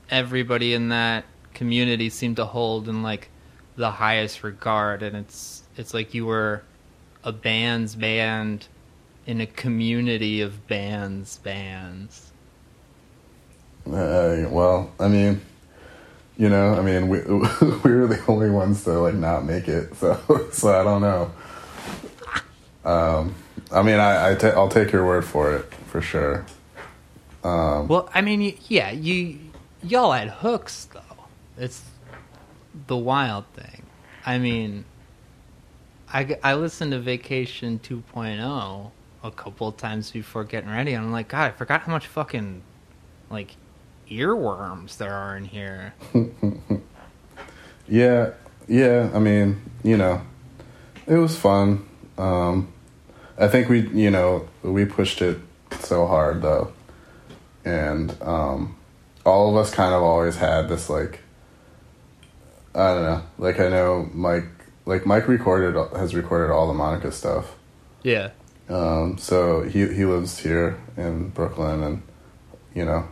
[0.09, 3.29] everybody in that community seemed to hold in like
[3.75, 6.63] the highest regard and it's it's like you were
[7.23, 8.67] a band's band
[9.25, 12.31] in a community of bands bands.
[13.87, 15.41] Uh, well, I mean,
[16.37, 19.95] you know, I mean, we we were the only ones to like not make it,
[19.95, 20.19] so
[20.51, 21.31] so I don't know.
[22.83, 23.35] Um,
[23.71, 26.45] I mean, I, I ta- I'll take your word for it for sure.
[27.45, 29.37] Um, well i mean yeah you
[29.83, 31.01] y'all had hooks though
[31.59, 31.83] it's
[32.87, 33.83] the wild thing
[34.25, 34.83] i mean
[36.11, 38.91] I I listened to vacation 2.0
[39.23, 42.63] a couple times before getting ready and i'm like god i forgot how much fucking
[43.29, 43.55] like
[44.09, 45.93] earworms there are in here
[47.87, 48.31] Yeah,
[48.67, 49.09] yeah.
[49.13, 50.21] I mean, you know,
[51.05, 51.87] it was fun.
[52.17, 52.73] Um,
[53.37, 55.37] I think we, you know, we pushed it
[55.79, 56.73] so hard though,
[57.63, 58.75] and um,
[59.25, 61.19] all of us kind of always had this like,
[62.73, 63.23] I don't know.
[63.37, 64.45] Like I know Mike,
[64.85, 67.55] like Mike recorded has recorded all the Monica stuff.
[68.03, 68.31] yeah
[68.67, 72.01] Um, so he he lives here in Brooklyn, and
[72.73, 73.07] you know,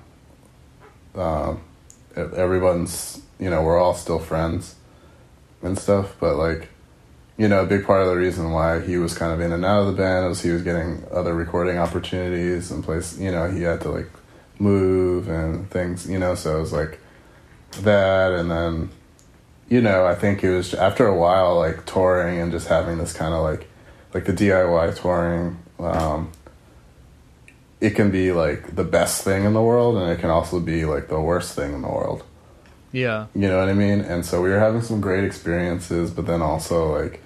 [1.15, 4.75] e- everyone's you know we're all still friends
[5.61, 6.15] and stuff.
[6.19, 6.69] But like,
[7.37, 9.65] you know, a big part of the reason why he was kind of in and
[9.65, 13.17] out of the band was he was getting other recording opportunities and place.
[13.17, 14.09] You know, he had to like
[14.59, 16.09] move and things.
[16.09, 16.99] You know, so it was like
[17.81, 18.89] that, and then
[19.69, 23.13] you know, I think it was after a while like touring and just having this
[23.13, 23.67] kind of like
[24.13, 26.31] like the DIY touring, um,
[27.83, 30.85] it can be like the best thing in the world, and it can also be
[30.85, 32.23] like the worst thing in the world.
[32.93, 33.99] yeah You know what I mean?
[33.99, 37.21] And so we were having some great experiences, but then also like,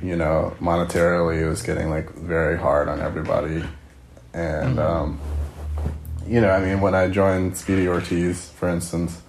[0.00, 3.64] you know, monetarily it was getting like very hard on everybody.
[4.32, 5.20] And um,
[6.24, 9.20] you know, I mean, when I joined Speedy Ortiz, for instance,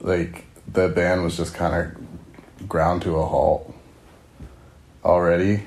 [0.00, 3.72] like the band was just kind of ground to a halt
[5.04, 5.62] already.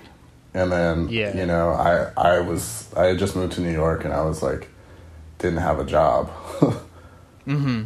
[0.60, 1.36] And then, Yeah.
[1.38, 4.42] you know, I, I was, I had just moved to New York and I was
[4.44, 4.68] like,
[5.38, 6.30] didn't have a job,
[7.48, 7.84] Mm-hmm.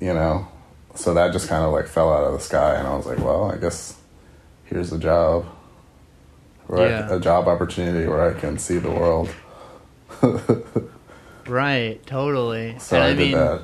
[0.00, 0.48] you know?
[0.96, 2.74] So that just kind of like fell out of the sky.
[2.74, 3.96] And I was like, well, I guess
[4.64, 5.46] here's a job,
[6.66, 6.90] right?
[6.90, 7.14] Yeah.
[7.14, 9.30] A job opportunity where I can see the world.
[11.46, 12.78] Right, totally.
[12.78, 13.62] So and I, I, did mean, that.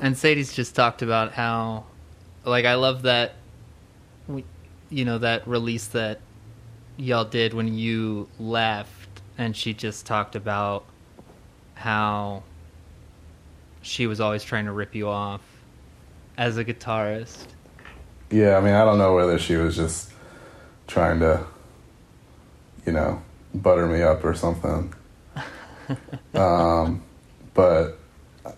[0.00, 1.84] and Sadie's just talked about how,
[2.44, 3.34] like, I love that,
[4.26, 4.44] we,
[4.90, 6.18] you know, that release that
[6.96, 10.84] y'all did when you left, and she just talked about
[11.74, 12.42] how
[13.82, 15.42] she was always trying to rip you off
[16.38, 17.46] as a guitarist.
[18.30, 20.10] Yeah, I mean, I don't know whether she was just
[20.86, 21.44] trying to,
[22.86, 23.22] you know,
[23.54, 24.92] butter me up or something.
[26.34, 27.02] um,
[27.52, 27.98] but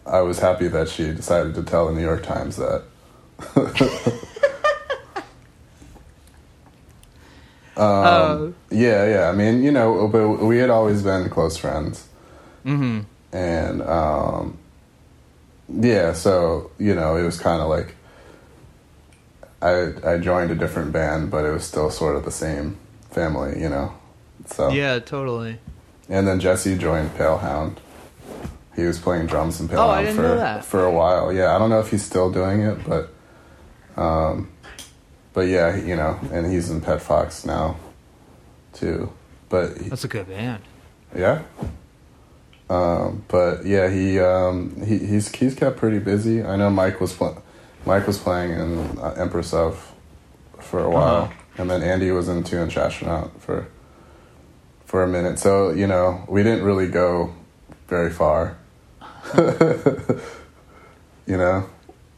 [0.07, 2.85] I was happy that she decided to tell the New York Times that.
[7.77, 9.29] um, Uh, yeah, yeah.
[9.29, 12.07] I mean, you know, but we had always been close friends,
[12.65, 13.01] mm-hmm.
[13.37, 14.57] and um,
[15.69, 17.95] yeah, so you know, it was kind of like
[19.63, 22.77] I I joined a different band, but it was still sort of the same
[23.11, 23.93] family, you know.
[24.47, 25.59] So Yeah, totally.
[26.09, 27.77] and then Jesse joined Palehound.
[28.77, 30.65] He was playing drums in Pale Oh, Hound for know that.
[30.65, 31.33] for a while.
[31.33, 33.09] Yeah, I don't know if he's still doing it, but
[34.01, 34.51] um,
[35.37, 37.77] but yeah, you know, and he's in Pet Fox now
[38.73, 39.13] too.
[39.51, 40.63] But he- That's a good band.
[41.15, 41.43] yeah.
[42.71, 46.43] Um, but yeah, he um, he he's he's kept pretty busy.
[46.43, 47.41] I know Mike was pl-
[47.85, 49.93] Mike was playing in uh, Empress of
[50.59, 51.33] for a while, Uh-huh.
[51.59, 53.69] and then Andy was in Two Inch Astronaut for
[54.87, 55.39] for a minute.
[55.39, 57.35] So you know, we didn't really go
[57.89, 58.57] very far.
[61.27, 61.69] you know,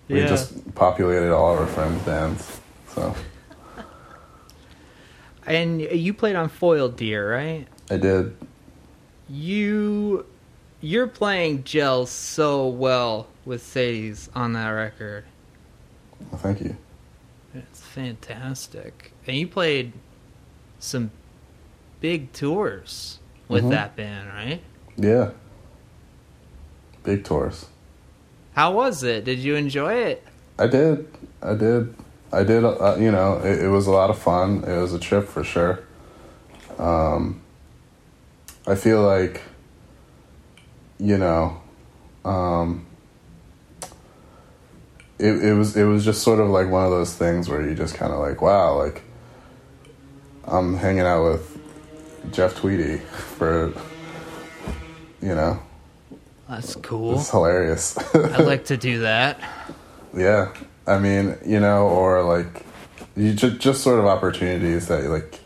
[0.09, 0.29] we Yeah.
[0.29, 2.61] just populated all of our friends' bands.
[2.99, 3.15] So
[5.47, 7.67] And you played on Foil Deer, right?
[7.91, 8.37] I did.
[9.31, 10.27] You
[10.81, 15.25] you're playing gel so well with Sadie's on that record.
[16.31, 16.77] Well, thank you.
[17.55, 19.13] It's fantastic.
[19.27, 19.93] And you played
[20.79, 21.11] some
[22.01, 23.71] big tours with Mhm.
[23.71, 24.61] that band, right?
[24.97, 25.31] Yeah.
[27.03, 27.67] Big tours.
[28.53, 29.25] How was it?
[29.25, 30.25] Did you enjoy it?
[30.59, 31.09] I did.
[31.43, 31.95] I did.
[32.33, 32.65] I did.
[32.65, 34.65] Uh, you know, it, it was a lot of fun.
[34.65, 35.81] It was a trip for sure.
[36.79, 37.41] Um,
[38.67, 39.43] I feel like,
[40.99, 41.61] you know,
[42.25, 42.87] um,
[45.19, 47.75] it it was it was just sort of like one of those things where you
[47.75, 49.03] just kind of like, wow, like
[50.45, 51.59] I'm hanging out with
[52.31, 52.99] Jeff Tweedy
[53.39, 53.73] for,
[55.21, 55.61] you know,
[56.49, 57.19] That's cool.
[57.19, 57.97] it's hilarious.
[58.15, 59.41] I'd like to do that.
[60.17, 60.53] Yeah,
[60.89, 62.65] I mean, you know, or like
[63.17, 65.41] you just just sort of opportunities that like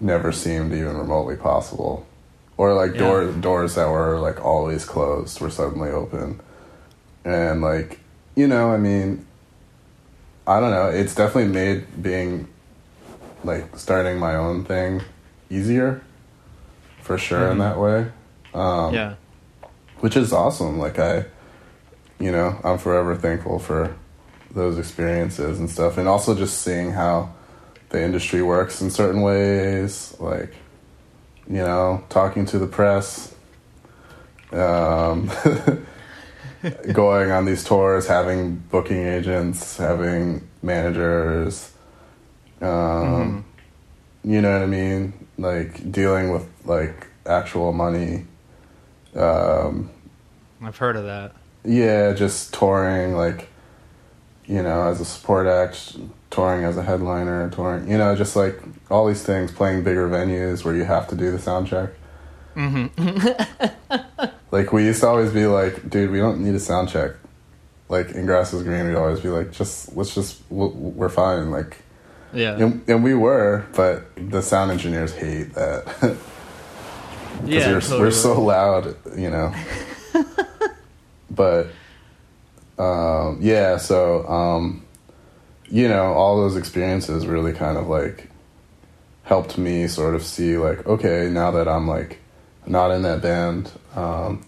[0.00, 2.06] never seemed even remotely possible,
[2.56, 2.98] or like Yeah.
[2.98, 6.40] door doors that were like always closed were suddenly open,
[7.24, 7.98] and like
[8.36, 9.24] you know, I mean,
[10.46, 10.88] I don't know.
[10.88, 12.48] It's definitely made being
[13.44, 15.02] like starting my own thing
[15.50, 16.02] easier,
[17.00, 17.60] for sure in Mhm.
[17.60, 18.06] that way.
[18.54, 19.14] Um, yeah.
[20.00, 20.78] which is awesome.
[20.78, 21.24] Like I,
[22.18, 23.94] you know, I'm forever thankful for
[24.54, 27.32] those experiences and stuff, and also just seeing how
[27.90, 30.54] the industry works in certain ways, like
[31.48, 33.34] you know, talking to the press,
[34.52, 35.30] um,
[36.92, 41.70] going on these tours, having booking agents, having managers,
[42.62, 43.44] um,
[44.24, 48.24] you know what I mean, like dealing with like actual money.
[49.14, 49.90] Um,
[50.62, 51.34] I've heard of that.
[51.64, 53.48] yeah, just touring, like,
[54.46, 55.96] you know, as a support act,
[56.30, 60.64] touring as a headliner, touring, you know, just like all these things, playing bigger venues
[60.64, 61.90] where you have to do the sound check.
[62.56, 63.66] Mm-hmm.
[64.54, 67.10] Like, we used to always be like, dude, we don't need a sound check.
[67.88, 71.50] Like, in Grass is Green, we'd always be like, just, let's just, we're fine.
[71.50, 71.78] Like,
[72.32, 72.56] Yeah.
[72.58, 75.86] and, and we were, but the sound engineers hate that.
[75.86, 76.18] Because
[77.46, 77.72] yeah.
[77.72, 78.00] we're, totally.
[78.00, 79.52] we're so loud, you know.
[81.32, 81.66] but
[82.78, 84.84] um, yeah, so um,
[85.68, 88.28] you know, all those experiences really kind of like
[89.24, 92.18] helped me sort of see like, okay, now that I'm like
[92.66, 94.44] not in that band, um,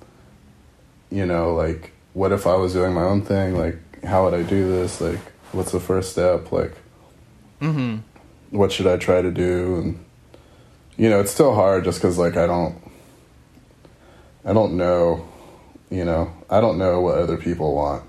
[1.10, 3.56] you know, like what if I was doing my own thing?
[3.56, 5.00] Like, how would I do this?
[5.00, 5.20] Like,
[5.52, 6.50] what's the first step?
[6.52, 6.74] Like,
[7.60, 8.00] Mhm.
[8.50, 9.76] what should I try to do?
[9.76, 10.04] And
[10.96, 12.74] you know, it's still hard just because like I don't,
[14.44, 15.26] I don't know,
[15.90, 18.02] you know, I don't know what other people want.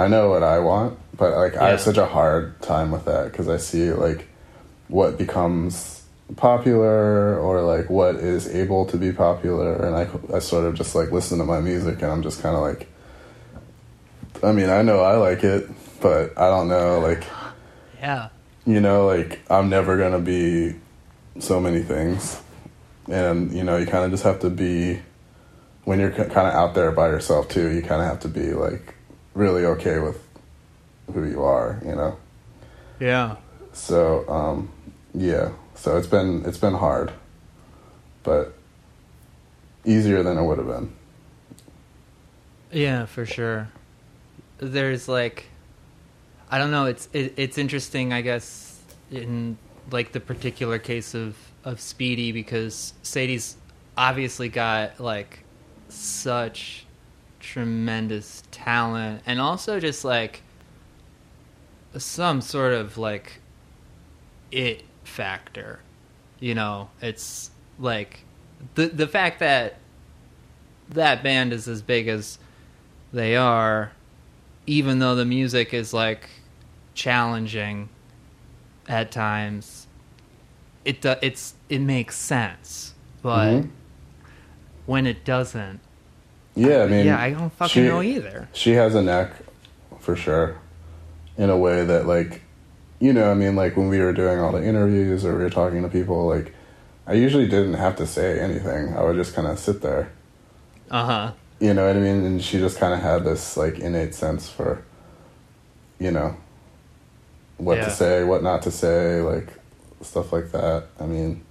[0.00, 3.30] I know what I want, but like I have such a hard time with that
[3.30, 4.26] because I see like
[4.88, 6.02] what becomes
[6.36, 10.94] popular or like what is able to be popular, and I I sort of just
[10.94, 12.88] like listen to my music and I'm just kind of like,
[14.42, 15.68] I mean I know I like it,
[16.00, 17.24] but I don't know like
[18.00, 18.30] Yeah.
[18.64, 20.76] you know like I'm never gonna be
[21.40, 22.40] so many things,
[23.06, 25.00] and you know you kind of just have to be
[25.84, 27.68] when you're kind of out there by yourself too.
[27.68, 28.94] You kind of have to be like
[29.40, 30.22] really okay with
[31.12, 32.16] who you are, you know.
[33.00, 33.36] Yeah.
[33.72, 34.70] So um,
[35.14, 37.10] yeah, so it's been it's been hard,
[38.22, 38.54] but
[39.84, 40.92] easier than it would have been.
[42.70, 43.68] Yeah, for sure.
[44.58, 45.46] There's like,
[46.50, 46.84] I don't know.
[46.84, 48.78] It's it, it's interesting, I guess,
[49.10, 49.56] in
[49.90, 53.56] like the particular case of of Speedy because Sadie's
[53.96, 55.44] obviously got like
[55.88, 56.84] such
[57.40, 60.42] tremendous talent and also just like
[61.96, 63.40] some sort of like
[64.52, 65.80] it factor.
[66.38, 68.24] You know, it's like
[68.74, 69.76] the the fact that
[70.90, 72.38] that band is as big as
[73.12, 73.92] they are,
[74.66, 76.28] even though the music is like
[76.94, 77.88] challenging
[78.88, 79.86] at times.
[80.84, 83.70] It do, it's it makes sense, but Mhm.
[84.86, 85.80] when it doesn't,
[86.54, 88.48] Yeah, I mean, yeah, I don't fucking she- know either.
[88.52, 89.32] She has a knack
[90.00, 90.56] for sure,
[91.36, 92.42] in a way that like,
[92.98, 95.50] you know, I mean, like when we were doing all the interviews or we were
[95.50, 96.54] talking to people, like,
[97.06, 98.94] I usually didn't have to say anything.
[98.96, 100.10] I would just kind of sit there.
[100.90, 101.32] Uh huh.
[101.60, 102.24] You know what I mean?
[102.24, 104.82] And she just kind of had this like innate sense for,
[105.98, 106.36] you know,
[107.58, 107.84] what Yeah.
[107.84, 109.48] to say, what not to say, like
[110.02, 110.84] stuff like that.
[110.98, 111.42] I mean,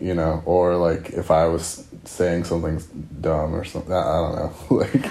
[0.00, 2.82] you know, or like if I was saying something
[3.20, 4.76] dumb or something, I don't know.
[4.76, 5.10] like,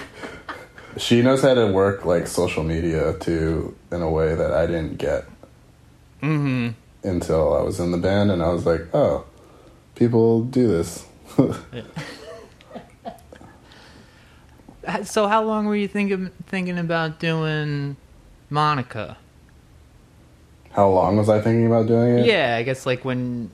[0.96, 4.98] she knows how to work like social media too in a way that I didn't
[4.98, 5.24] get
[6.22, 6.74] Mm
[7.04, 9.24] until I was in the band, and I was like, oh,
[9.94, 11.06] people do this.
[15.04, 17.96] So how long were you thinking thinking about doing
[18.50, 19.16] Maneka?
[20.70, 22.24] How long was I thinking about doing it?
[22.26, 23.50] Yeah, I guess like when.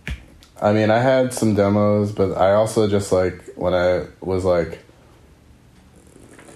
[0.61, 4.79] I mean, I had some demos, but I also just like when I was like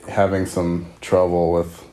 [0.09, 1.85] having some trouble with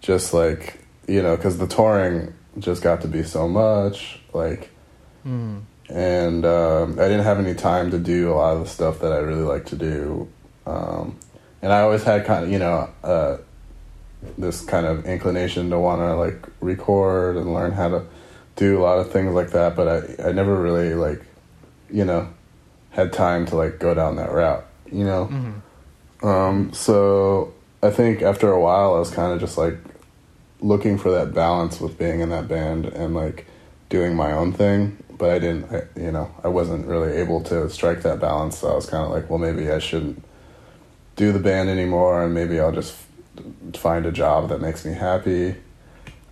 [0.00, 4.70] just like, you know, because the touring just got to be so much, like,
[5.22, 5.58] Hmm.
[5.88, 9.12] and um, I didn't have any time to do a lot of the stuff that
[9.12, 10.28] I really like to do.
[10.66, 11.16] Um,
[11.60, 13.36] and I always had kind of, you know, uh,
[14.36, 18.04] this kind of inclination to want to like record and learn how to
[18.56, 21.22] do a lot of things like that, but I, I never really like,
[21.90, 22.28] you know,
[22.90, 25.28] had time to like go down that route, you know?
[25.30, 26.26] Mhm.
[26.26, 29.76] Um, so I think after a while, I was kind of just like
[30.60, 33.46] looking for that balance with being in that band and like
[33.88, 34.96] doing my own thing.
[35.10, 38.58] But I didn't, I, you know, I wasn't really able to strike that balance.
[38.58, 40.22] So I was kind of like, well, maybe I shouldn't
[41.16, 44.94] do the band anymore, and maybe I'll just f- find a job that makes me
[44.94, 45.56] happy.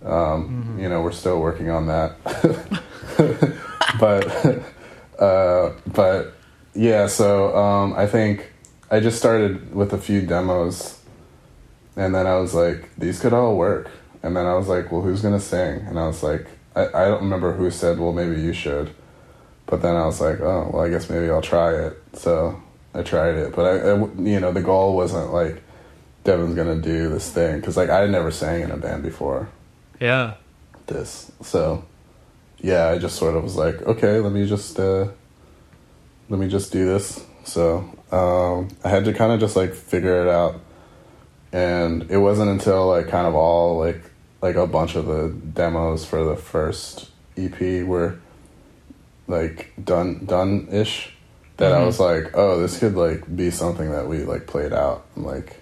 [0.03, 2.15] Um, You know, we're still working on that,
[3.99, 6.33] but uh, but
[6.73, 7.07] yeah.
[7.07, 8.51] So um, I think
[8.89, 10.99] I just started with a few demos,
[11.95, 13.89] and then I was like, these could all work.
[14.23, 15.81] And then I was like, well, who's gonna sing?
[15.87, 18.91] And I was like, I, I don't remember who said, well, maybe you should.
[19.65, 22.01] But then I was like, oh, well, I guess maybe I'll try it.
[22.13, 22.61] So
[22.93, 25.61] I tried it, but I, I you know, the goal wasn't like
[26.23, 29.49] Devin's gonna do this thing because like I had never sang in a band before
[30.01, 30.33] Yeah.
[30.87, 31.31] this.
[31.41, 31.85] So
[32.59, 35.07] yeah, I just sort of was like, okay, let me just uh
[36.29, 37.23] let me just do this.
[37.45, 37.77] So
[38.11, 40.59] um I had to kind of just like figure it out.
[41.53, 44.01] And it wasn't until like kind of all like
[44.41, 48.17] like a bunch of the demos for the first EP were
[49.27, 51.13] like done done ish
[51.57, 51.85] that I Mhm.
[51.85, 55.57] was like, oh, this could like be something that we like played out and like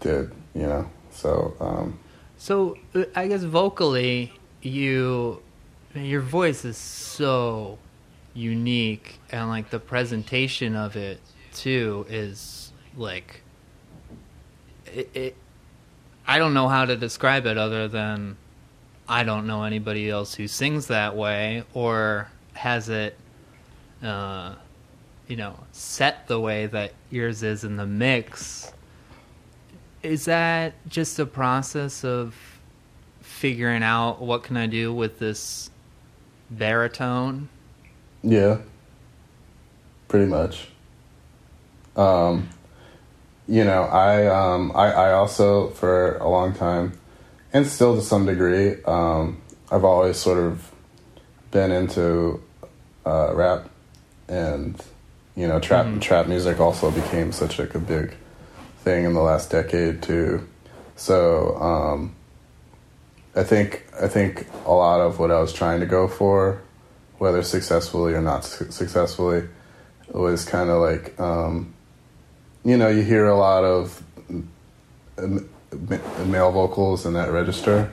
[0.00, 0.90] did, you know.
[1.12, 1.98] So um
[2.46, 4.32] So uh, I guess vocally,
[4.62, 5.42] you,
[5.96, 7.76] your voice is so
[8.34, 11.18] unique, and like the presentation of it
[11.52, 13.42] too is like,
[14.94, 15.10] it.
[15.12, 15.36] it
[16.28, 18.36] I don't know how to describe it other than
[19.08, 23.18] I don't know anybody else who sings that way or has it,
[24.04, 24.54] uh,
[25.26, 28.72] you know, set the way that yours is in the mix.
[30.06, 32.34] Is that just a process of
[33.20, 35.68] figuring out what can I do with this
[36.48, 37.48] baritone?
[38.22, 38.58] Yeah.
[40.06, 40.68] Pretty much.
[41.96, 42.48] Um,
[43.48, 46.92] you know, I, um, I, I also, for a long time,
[47.52, 48.82] and still to some degree.
[48.84, 49.40] Um,
[49.72, 50.70] I've always sort of
[51.50, 52.42] been into
[53.04, 53.68] uh, rap,
[54.28, 54.80] and
[55.34, 56.00] you know, trap Mhm.
[56.00, 58.14] trap music also became such like a big
[58.86, 60.46] thing in the last decade too.
[60.94, 62.14] So um,
[63.34, 66.62] I think I think a lot of what I was trying to go for,
[67.18, 69.48] whether successfully or not su- successfully,
[70.08, 71.74] was kind of like um,
[72.64, 74.04] you know you hear a lot of
[75.18, 77.92] um, ma- male vocals in that register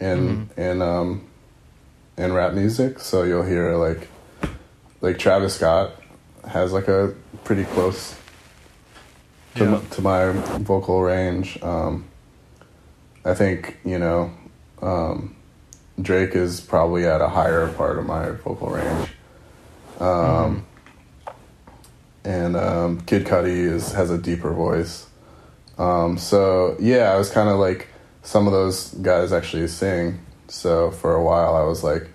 [0.00, 1.28] in in um,
[2.16, 2.98] in rap music.
[2.98, 4.08] So you'll hear like
[5.00, 5.92] like Travis Scott
[6.44, 7.14] has like a
[7.44, 8.17] pretty close
[9.58, 9.80] to, Yeah.
[9.90, 11.58] to my vocal range.
[11.62, 12.04] Um,
[13.24, 14.30] I think you know
[14.82, 15.34] um,
[16.00, 19.08] Drake is probably at a higher part of my vocal range.
[20.00, 20.64] Um,
[22.24, 25.06] And um, Kid Cudi is has a deeper voice.
[25.78, 27.88] Um, so yeah, I was kind of like
[28.22, 30.18] some of those guys actually sing.
[30.48, 32.08] So for a while, I was like,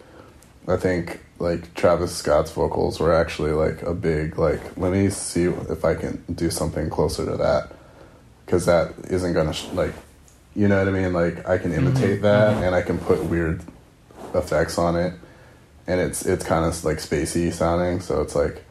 [0.68, 4.78] I think like Travis Scott's vocals were actually like a big like.
[4.78, 7.74] Let me see if I can do something closer to that,
[8.46, 9.94] because that isn't gonna sh- like,
[10.56, 11.12] you know what I mean.
[11.12, 11.88] Like I can mm-hmm.
[11.88, 12.64] imitate that, mm-hmm.
[12.64, 13.62] and I can put weird
[14.34, 15.14] effects on it,
[15.86, 18.00] and it's it's kind of like spacey sounding.
[18.00, 18.64] So it's like,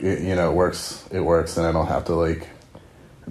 [0.00, 1.08] it, you know, it works.
[1.12, 2.48] It works, and I don't have to like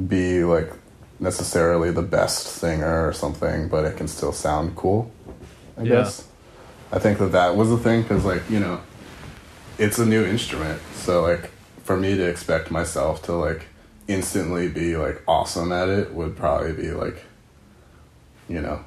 [0.07, 0.71] be like
[1.19, 5.11] necessarily the best singer or something, but it can still sound cool.
[5.77, 6.03] I Yeah.
[6.03, 6.26] guess.
[6.91, 8.81] I think that that was the thing because, like, you know,
[9.77, 11.51] it's a new instrument, so like
[11.83, 13.67] for me to expect myself to like
[14.07, 17.23] instantly be like awesome at it would probably be like,
[18.49, 18.83] you know,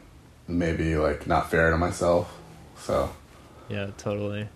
[0.48, 2.36] maybe like not fair to myself.
[2.76, 3.10] So
[3.68, 4.48] Yeah, totally.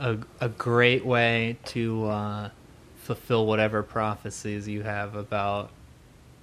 [0.00, 2.50] A a great way to uh,
[2.96, 5.70] fulfill whatever prophecies you have about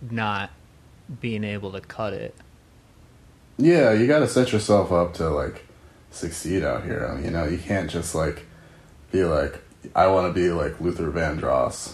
[0.01, 0.51] not
[1.21, 2.35] being able to cut it.
[3.57, 5.65] yeah, you got to set yourself up to like
[6.11, 7.19] succeed out here.
[7.23, 8.45] You know, you can't just like
[9.11, 9.61] be like,
[9.95, 11.93] I want to be like Luther Vandross.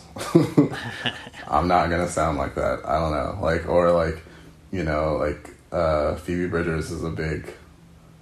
[1.48, 2.82] I'm not gonna sound like that.
[2.86, 4.24] I don't know, like or like,
[4.72, 7.48] you know, like uh, Phoebe Bridgers is a big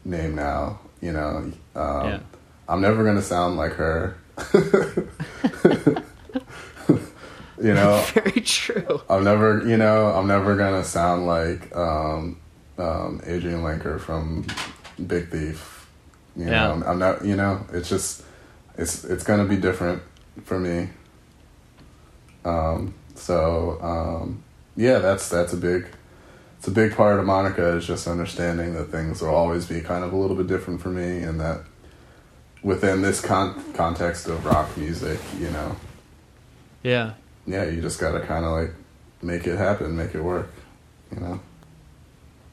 [0.05, 0.79] name now.
[1.01, 2.19] You know, um, Yeah.
[2.67, 4.17] I'm never gonna sound like her.
[7.61, 9.01] you know, Very true.
[9.09, 12.39] I'm never, you know, I'm never gonna sound like um,
[12.77, 14.45] um, Adrianne Lenker from
[15.07, 15.72] Big Thief.
[16.35, 16.75] You Yeah.
[16.75, 18.23] know, I'm, not, you know, it's just,
[18.77, 20.01] it's it's gonna be different
[20.45, 20.89] for me.
[22.45, 24.43] Um, so um,
[24.75, 25.87] yeah, that's that's a big,
[26.57, 30.03] it's a big part of Maneka is just understanding that things will always be kind
[30.03, 31.61] of a little bit different for me, and that
[32.63, 35.75] within this con- context of rock music, you know,
[36.81, 37.13] Yeah.
[37.45, 38.73] yeah, you just gotta kind of like
[39.21, 40.49] make it happen, make it work,
[41.13, 41.39] you know.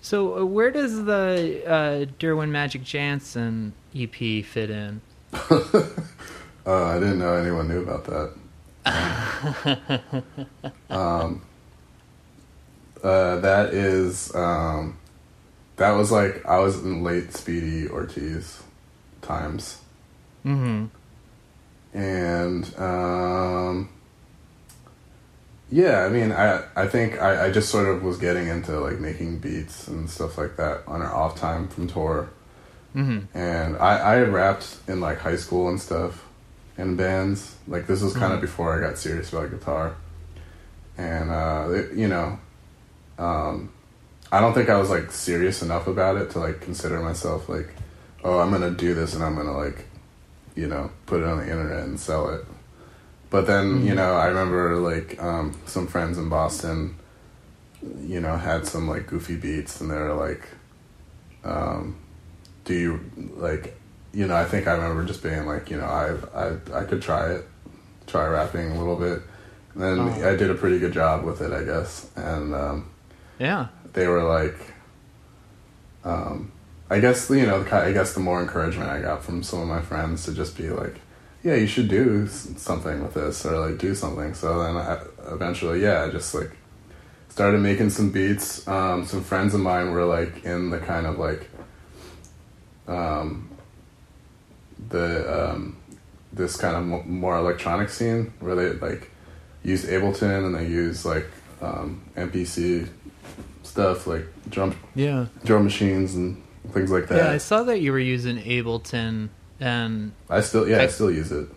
[0.03, 5.01] So uh, where does the uh, Derwin Magic Jansen EP fit in?
[6.67, 8.05] Uh, I didn't know anyone knew about
[8.85, 8.85] that.
[10.91, 11.41] um,
[13.03, 14.99] uh, that is um,
[15.77, 18.63] that was like I was in late Speedy Ortiz
[19.23, 19.79] times,
[20.45, 20.87] Mm-hmm.
[21.99, 23.89] and um,
[25.71, 28.99] yeah, I mean, I I think I, I just sort of was getting into like
[28.99, 32.29] making beats and stuff like that on our off time from tour.
[32.97, 33.39] Mm-hmm.
[33.39, 36.27] and I, I had rapped in like high school and stuff
[36.77, 38.43] in bands like this was kind of Mhm.
[38.43, 39.95] before i got serious about guitar
[40.99, 42.37] and uh it, you know
[43.17, 43.71] um
[44.33, 47.69] i don't think i was like serious enough about it to like consider myself like
[48.25, 49.85] oh i'm gonna do this and i'm gonna like
[50.57, 52.45] you know put it on the internet and sell it
[53.31, 53.97] but then you Mhm.
[53.97, 56.97] know i remember like um some friends in boston
[58.01, 60.43] you know had some like goofy beats and they were like
[61.45, 61.97] um
[62.65, 63.01] do you
[63.37, 63.77] like
[64.13, 66.15] you know i think i remember just being like you know i
[66.45, 67.47] i i could try it
[68.07, 69.23] try rapping a little bit
[69.75, 70.29] and then Oh.
[70.29, 72.87] i did a pretty good job with it i guess and um
[73.39, 73.69] Yeah.
[73.95, 74.59] they were like
[76.05, 76.51] um
[76.91, 79.81] i guess you know i guess the more encouragement i got from some of my
[79.81, 80.97] friends to just be like
[81.43, 85.01] yeah you should do something with this or like do something so then I,
[85.33, 86.51] eventually yeah i just like
[87.29, 91.19] started making some beats um some friends of mine were like in the kind of
[91.19, 91.49] like
[92.89, 93.49] um
[94.89, 95.77] the um
[96.33, 99.11] this kind of more electronic scene where they like
[99.63, 101.27] use ableton and they use like
[101.61, 102.89] um mpc
[103.63, 105.27] stuff like drum Yeah.
[105.45, 107.17] drum machines and things like that.
[107.17, 109.29] Yeah, I saw that you were using Ableton,
[109.61, 111.49] and I still yeah, I, I- still use it.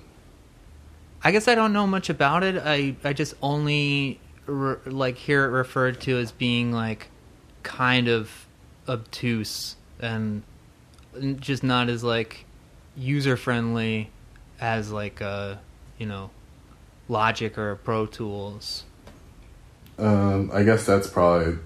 [1.26, 2.62] I guess I don't know much about it.
[2.64, 7.08] I I just only re- like hear it referred to as being like
[7.64, 8.30] kind of
[8.90, 10.44] obtuse and
[11.40, 12.44] just not as like
[12.98, 14.10] user friendly
[14.60, 15.56] as like uh
[15.98, 16.30] you know
[17.08, 18.84] Logic or Pro Tools.
[19.98, 21.58] Um, I guess that's probably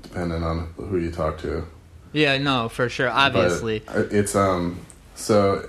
[0.00, 1.66] dependent on who you talk to.
[2.12, 3.08] Yeah, no, for sure.
[3.08, 3.82] But Obviously.
[4.10, 4.78] it's um
[5.14, 5.68] so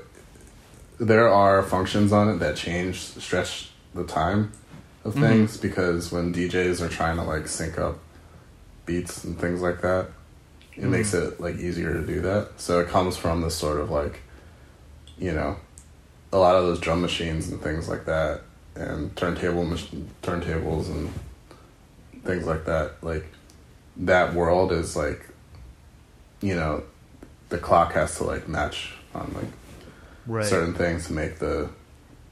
[1.00, 4.52] there are functions on it that change stretch the time
[5.04, 5.22] of Mm-hmm.
[5.22, 8.00] things because when DJs are trying to like sync up
[8.88, 10.08] beats and things like that,
[10.76, 10.92] it Mm-hmm.
[10.92, 12.50] makes it like easier to do that.
[12.58, 14.22] So it comes from this sort of like
[15.18, 15.58] you know
[16.34, 18.42] a lot of those drum machines and things like that
[18.76, 19.88] and turntable mach-
[20.22, 21.10] turntables and
[22.26, 23.26] things like that like
[23.96, 25.30] that world is like
[26.42, 26.84] you know
[27.48, 29.52] the clock has to like match on like
[30.28, 30.46] right.
[30.46, 31.70] certain things to make the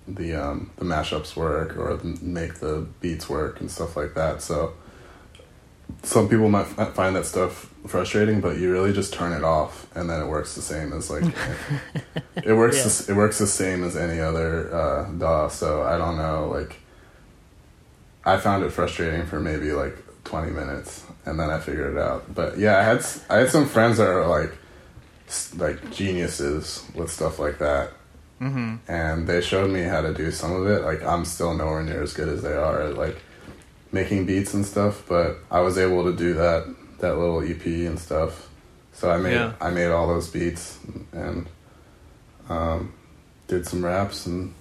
[0.08, 4.42] the um the mashups work or the, make the beats work and stuff like that
[4.42, 4.74] so
[6.02, 9.88] some people might f- find that stuff frustrating but you really just turn it off
[9.96, 11.24] and then it works the same as like
[12.44, 12.84] it works Yeah.
[13.06, 16.78] the, it works the same as any other uh DAW so I don't know like
[18.26, 22.34] I found it frustrating for maybe like 20 minutes and then I figured it out
[22.34, 24.52] but yeah I had I had some friends that are like
[25.56, 27.92] like geniuses with stuff like that
[28.40, 30.82] hmm and they showed me how to do some of it.
[30.84, 33.18] Like I'm still nowhere near as good as they are at like
[33.92, 36.62] making beats and stuff, but I was able to do that
[37.00, 38.50] that little EP and stuff.
[38.92, 39.54] So I made Yeah.
[39.62, 40.78] I made all those beats
[41.14, 41.48] and
[42.50, 42.92] um,
[43.48, 44.54] did some raps and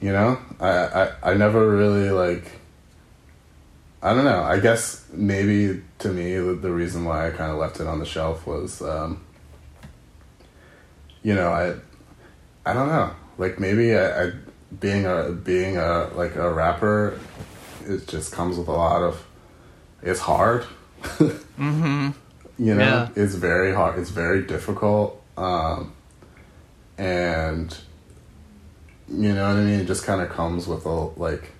[0.00, 2.52] you know I, I I never really like
[4.02, 4.42] I don't know.
[4.42, 7.98] I guess maybe to me the, the reason why I kind of left it on
[8.00, 9.20] the shelf was um,
[11.22, 11.74] you know I
[12.64, 13.10] I don't know.
[13.38, 14.32] Like maybe I, I
[14.80, 17.18] being a being a like a rapper,
[17.86, 19.24] it just comes with a lot of.
[20.02, 20.64] It's hard.
[21.02, 22.10] mm-hmm.
[22.58, 23.08] You know, Yeah.
[23.16, 23.98] it's very hard.
[23.98, 25.20] It's very difficult.
[25.36, 25.92] Um,
[26.98, 27.76] and
[29.08, 29.80] you know what I mean.
[29.80, 31.50] It just kind of comes with a like.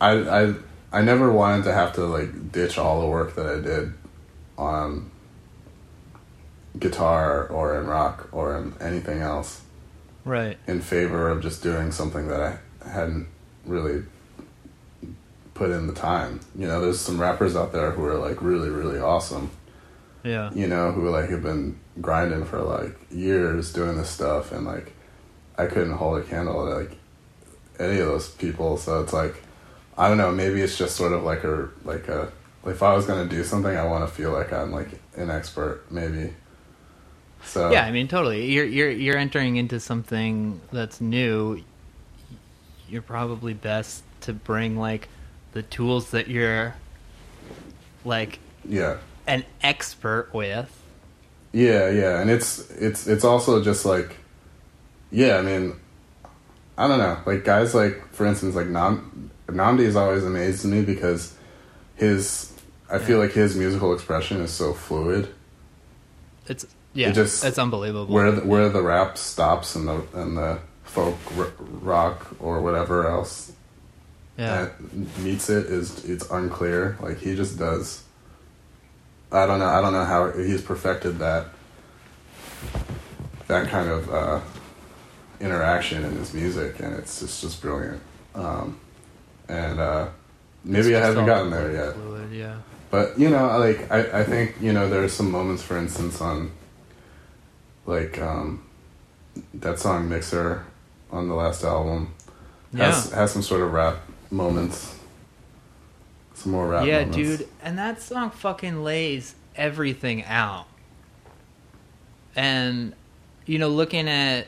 [0.00, 0.10] I
[0.42, 0.54] I
[0.92, 3.92] I never wanted to have to like ditch all the work that I did
[4.58, 5.10] on
[6.78, 9.60] guitar or in rock or in anything else
[10.24, 10.56] Right.
[10.66, 13.26] in favor of just doing something that I hadn't
[13.66, 14.04] really
[15.54, 16.40] put in the time.
[16.56, 19.50] You know, there's some rappers out there who are like really, really awesome.
[20.24, 20.50] Yeah.
[20.54, 24.92] You know, who like have been grinding for like years doing this stuff, and like
[25.58, 26.96] I couldn't hold a candle to like
[27.78, 28.76] any of those people.
[28.76, 29.42] So it's like
[29.98, 30.30] I don't know.
[30.30, 32.32] Maybe it's just sort of like a like a
[32.64, 35.82] if I was gonna do something, I want to feel like I'm like an expert.
[35.90, 36.32] Maybe.
[37.44, 38.50] So Yeah, I mean, totally.
[38.50, 41.62] You're you're you're entering into something that's new.
[42.88, 45.08] You're probably best to bring like
[45.52, 46.74] the tools that you're
[48.04, 48.98] like yeah.
[49.26, 50.70] an expert with.
[51.52, 54.16] Yeah, yeah, and it's it's it's also just like,
[55.10, 55.76] yeah, I mean,
[56.78, 60.82] I don't know, like guys like for instance like Nam Nnamdi has always amazed me
[60.82, 61.36] because
[61.96, 62.52] his
[62.90, 65.34] I feel like his musical expression is so fluid.
[66.46, 68.12] It's yeah, It just- it's unbelievable.
[68.14, 73.08] Where the, where the rap stops and the and the folk r- rock or whatever
[73.08, 73.52] else
[74.36, 76.96] yeah, that meets it is it's unclear.
[77.00, 78.02] Like he just does.
[79.30, 79.66] I don't know.
[79.66, 81.46] I don't know how he's perfected that.
[83.48, 84.40] That kind of uh,
[85.40, 88.00] interaction in his music, and it's just just brilliant.
[88.34, 88.78] Um,
[89.48, 90.08] and uh,
[90.64, 91.94] maybe I haven't gotten there yet.
[91.94, 92.56] Fluid, yeah.
[92.90, 96.20] But you know, like I, I think you know there are some moments, for instance,
[96.20, 96.50] on
[97.86, 98.64] like um,
[99.54, 100.64] that song "Mixer"
[101.10, 102.14] on the last album
[102.76, 103.98] has has some sort of rap
[104.30, 104.98] moments.
[106.34, 106.86] Some more rap.
[106.86, 107.16] yeah, moments.
[107.16, 110.66] dude, and that song fucking lays everything out.
[112.34, 112.94] And
[113.46, 114.46] you know, looking at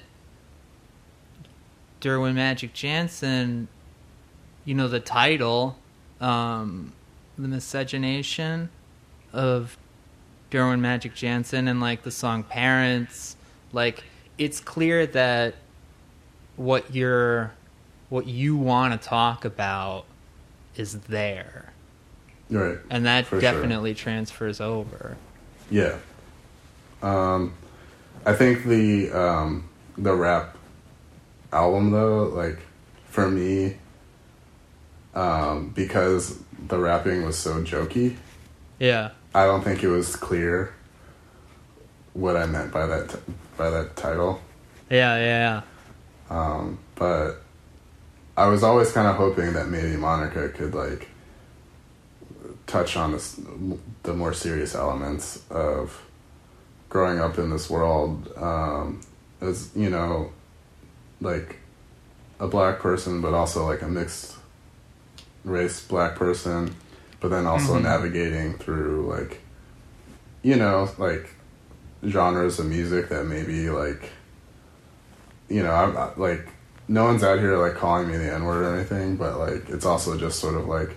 [2.01, 3.69] Derwin Magic Jansen,
[4.65, 5.77] you know, the title,
[6.21, 6.93] um,
[7.37, 8.71] the miscegenation
[9.33, 9.77] of
[10.55, 13.37] Derwin Magic Jansen and like the song Parents,
[13.73, 14.05] like
[14.39, 15.57] it's clear that
[16.57, 17.53] what you're
[18.09, 20.05] what you want to talk about
[20.77, 21.73] is there.
[22.51, 22.79] Right.
[22.89, 23.41] And that For sure.
[23.41, 25.17] definitely transfers over.
[25.71, 25.99] Yeah.
[27.03, 27.55] Um,
[28.25, 30.57] I think the um, the rap
[31.53, 32.61] album though, like
[33.09, 33.77] for me,
[35.17, 36.39] um, because
[36.69, 38.15] the rapping was so jokey,
[38.79, 39.11] Yeah.
[39.35, 40.73] I don't think it was clear
[42.13, 44.41] what I meant by that t- by that title.
[44.91, 45.63] Yeah, yeah,
[46.31, 47.43] Um, but
[48.37, 51.09] I was always kind of hoping that maybe Maneka could like
[52.67, 53.41] touch on this,
[54.05, 56.01] the more serious elements of
[56.89, 59.01] growing up in this world um,
[59.41, 60.33] as you know,
[61.21, 61.57] like
[62.39, 64.37] a black person, but also like a mixed
[65.45, 66.75] race black person,
[67.25, 67.85] but then also Mhm.
[67.85, 69.41] navigating through like,
[70.43, 71.31] you know, like
[72.07, 74.11] genres of music that maybe like,
[75.49, 76.47] you know, I'm I- like,
[76.87, 79.87] no one's out here like calling me the N word or anything, but like, it's
[79.87, 80.91] also just sort of like,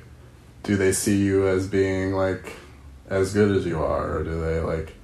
[0.64, 2.52] do they see you as being like
[3.10, 4.96] as good as you are, or do they like,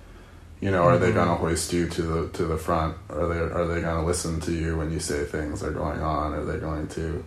[0.59, 1.15] you know, are they Mhm.
[1.15, 2.97] gonna hoist you to the to the front?
[3.09, 6.33] Are they are they gonna listen to you when you say things are going on?
[6.33, 7.23] Are they going to,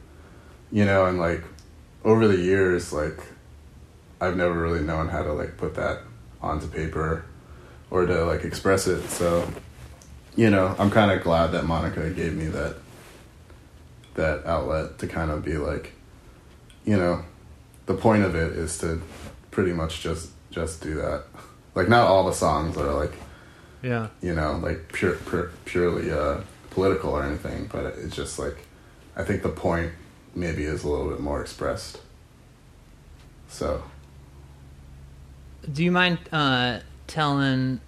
[0.70, 1.42] you know, and like
[2.04, 3.18] over the years, like
[4.20, 6.00] I've never really known how to like put that
[6.42, 7.24] onto paper
[7.90, 9.08] or to like express it.
[9.08, 9.48] So,
[10.36, 12.76] you know, I'm kind of glad that Maneka gave me that
[14.14, 15.92] that outlet to kind of be like,
[16.84, 17.22] you know,
[17.86, 19.02] the point of it is to
[19.50, 21.24] pretty much just just do that.
[21.74, 23.12] Like not all the songs are like
[23.82, 24.08] Yeah.
[24.22, 26.38] you know, like pure, pure purely uh,
[26.70, 28.56] political or anything, but it's just like
[29.14, 29.92] I think the point
[30.34, 31.98] maybe is a little bit more expressed.
[33.48, 33.82] So
[35.72, 37.80] Do you mind uh, telling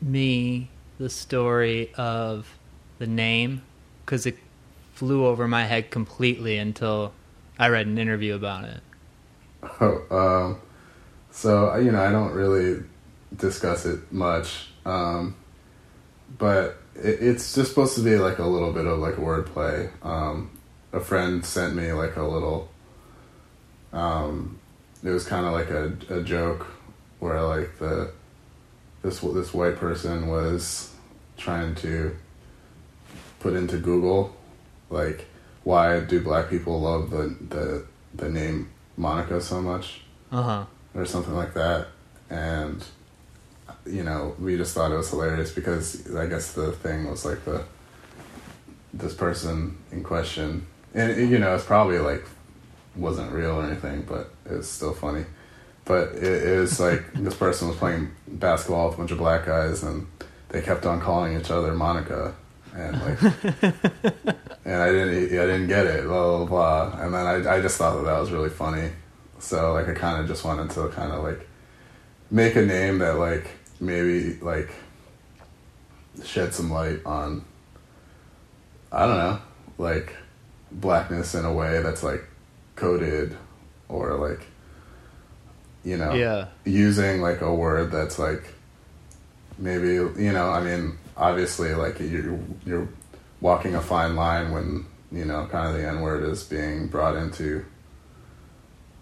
[0.00, 2.58] me the story of
[2.98, 3.62] the name?
[4.04, 4.38] Because it
[4.94, 7.12] flew over my head completely until
[7.58, 8.80] I read an interview about it.
[9.80, 10.60] Oh, um,
[11.30, 12.82] so you know, I don't really
[13.36, 15.36] discuss it much, um,
[16.38, 19.90] but it, it's just supposed to be like a little bit of like wordplay.
[20.04, 20.50] Um,
[20.92, 22.70] a friend sent me like a little.
[23.92, 24.58] Um,
[25.04, 26.66] it was kind of like a, a joke
[27.18, 28.12] where like the
[29.02, 30.94] this this white person was
[31.36, 32.16] trying to
[33.40, 34.36] put into Google
[34.90, 35.26] like
[35.64, 37.84] why do black people love the the
[38.14, 40.02] the name Monica so much?
[40.30, 40.64] Uh huh.
[40.94, 41.88] or something like that.
[42.30, 42.84] And
[43.86, 47.44] you know we just thought it was hilarious because I guess the thing was like
[47.44, 47.64] the
[48.92, 50.66] this person in question.
[50.94, 52.24] And you know it's probably like
[52.96, 55.24] wasn't real or anything but it's still funny.
[55.84, 59.46] But it, it was like this person was playing basketball with a bunch of black
[59.46, 60.06] guys and
[60.48, 62.34] they kept on calling each other Monica.
[62.74, 63.22] And like
[64.64, 67.04] and I didn't I didn't get it blah blah blah.
[67.04, 68.90] And then I I just thought that that was really funny.
[69.38, 71.46] So like I kind of just wanted to kind of like
[72.30, 74.70] make a name that like maybe like
[76.24, 77.44] shed some light on
[78.90, 79.40] I don't know
[79.78, 80.14] like
[80.70, 82.24] blackness in a way that's like
[82.76, 83.36] coded
[83.88, 84.46] or like
[85.84, 86.46] you know Yeah.
[86.64, 88.44] using like a word that's like
[89.58, 92.88] maybe you know i mean obviously like you're you're
[93.40, 97.16] walking a fine line when you know kind of the n word is being brought
[97.16, 97.64] into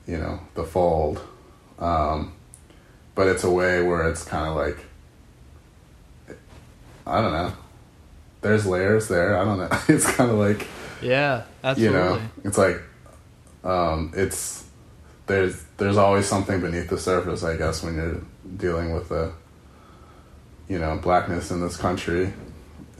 [0.06, 1.20] you know the fold
[1.78, 2.32] um
[3.14, 4.78] but it's a way where it's kind of like
[7.06, 7.52] i don't know
[8.40, 10.66] there's layers there i don't know it's kind of like
[11.02, 11.44] Yeah.
[11.62, 11.98] Absolutely.
[11.98, 12.80] you know it's like
[13.64, 14.64] um it's
[15.26, 18.20] there's there's always something beneath the surface i guess when you're
[18.56, 19.32] dealing with the
[20.68, 22.32] you know blackness in this country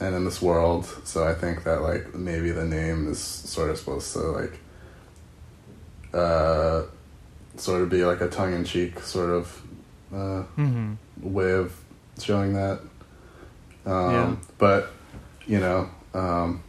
[0.00, 3.78] and in this world so i think that like maybe the name is sort of
[3.78, 4.58] supposed to like
[6.14, 6.82] uh
[7.56, 9.62] sort of be like a tongue-in-cheek sort of
[10.12, 10.92] uh hmm
[11.22, 11.76] way of
[12.18, 12.80] showing that.
[13.86, 14.36] Um, Yeah.
[14.58, 14.90] But,
[15.46, 16.62] you know, um,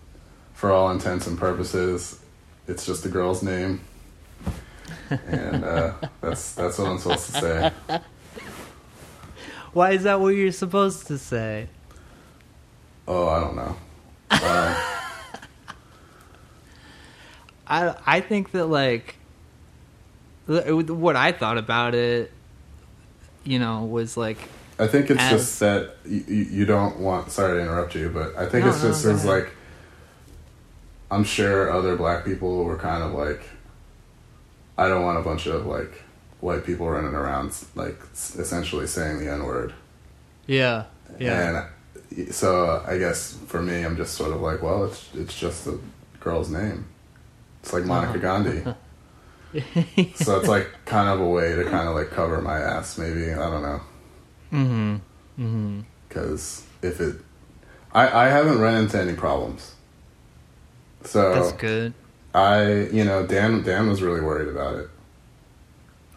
[0.53, 2.19] for all intents and purposes,
[2.71, 3.81] it's just a girl's name.
[5.09, 7.71] and uh, that's that's what I'm supposed to say.
[9.73, 11.67] Why is that what you're supposed to say?
[13.07, 13.75] Oh, I don't know.
[14.31, 14.97] Uh,
[17.67, 19.15] I I think that like
[20.47, 22.31] what I thought about it,
[23.43, 24.37] you know, was like
[24.79, 27.31] I think it's As- just that you, you don't want.
[27.31, 29.25] Sorry to interrupt you, but I think No, it's just ahead.
[29.25, 29.51] like.
[31.11, 33.43] I'm sure other black people were kind of like.
[34.77, 35.91] I don't want a bunch of like
[36.39, 39.73] white people running around like essentially saying the n word.
[40.47, 40.85] yeah,
[41.19, 41.67] yeah,
[42.11, 45.67] And so I guess for me, I'm just sort of like, well, it's it's just
[45.67, 45.77] a
[46.19, 46.85] girl's name.
[47.61, 48.63] It's like Maneka Gandhi.
[50.15, 53.31] so it's like kind of a way to kind of like cover my ass, maybe.
[53.31, 53.81] I don't know.
[54.51, 54.95] mm-hmm,
[55.37, 55.81] mm-hmm.
[56.07, 57.17] Because if it,
[57.93, 59.75] I I haven't run into any problems.
[61.03, 61.93] So That's good.
[62.33, 64.89] I, you know, Dan Dan was really worried about it.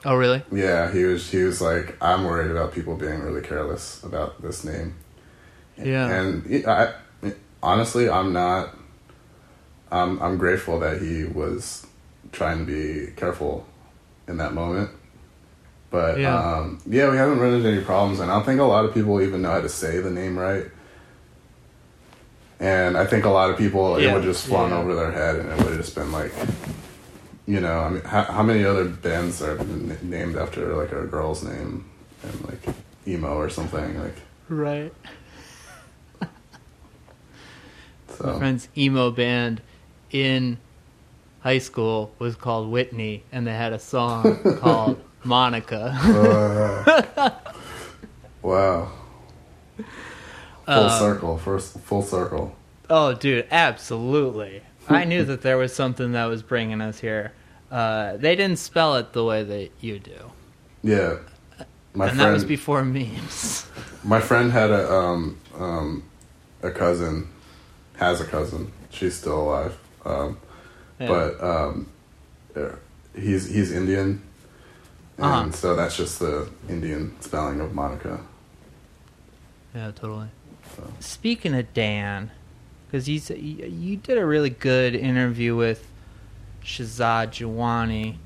[0.05, 0.43] Oh, really?
[0.53, 4.65] Yeah, he was he was like, I'm worried about people being really careless about this
[4.65, 4.95] name.
[5.77, 6.09] Yeah.
[6.09, 6.93] And I,
[7.63, 8.77] honestly, I'm not.
[9.91, 11.87] I'm I'm grateful that he was
[12.33, 13.67] trying to be careful
[14.29, 14.91] in that moment.
[15.91, 16.37] But Yeah.
[16.37, 18.93] um, yeah, we haven't run into any problems, and I don't think a lot of
[18.93, 20.67] people even know how to say the name right.
[22.65, 24.79] And I think a lot of people it would just flown yeah.
[24.79, 26.33] over their head, and it would have just been like,
[27.47, 29.63] you know, I mean, how, how many other bands are
[30.03, 31.85] named after like a girl's name
[32.23, 32.75] and like
[33.07, 34.15] emo or something like
[34.49, 34.95] Right.
[38.23, 39.61] My friend's emo band
[40.11, 40.57] in
[41.41, 45.95] high school was called Whitney, and they had a song called Monica.
[46.03, 47.31] Uh,
[48.43, 48.91] wow.
[50.67, 52.57] Full Um, circle, first full circle.
[52.91, 54.63] Oh, dude, absolutely.
[54.89, 57.33] I knew that there was something that was bringing us here.
[57.71, 60.31] Uh, they didn't spell it the way that you do,
[60.83, 61.17] Yeah,
[61.95, 62.21] my and friend.
[62.21, 63.67] that was before memes.
[64.05, 66.03] My friend had a um um
[66.63, 67.29] a cousin,
[67.97, 68.71] has a cousin.
[68.91, 69.79] She's still alive.
[70.05, 70.37] Um,
[71.01, 71.09] Yeah.
[71.09, 71.87] but um,
[73.17, 74.21] he's he's Indian,
[75.17, 75.51] and Uh-huh.
[75.53, 78.21] so that's just the Indian spelling of Monica.
[79.75, 80.29] Yeah, totally.
[80.77, 80.91] So.
[81.01, 82.31] Speaking of Dan,
[82.87, 85.87] because you, you you did a really good interview with
[86.65, 88.17] Shehzaad Jiwani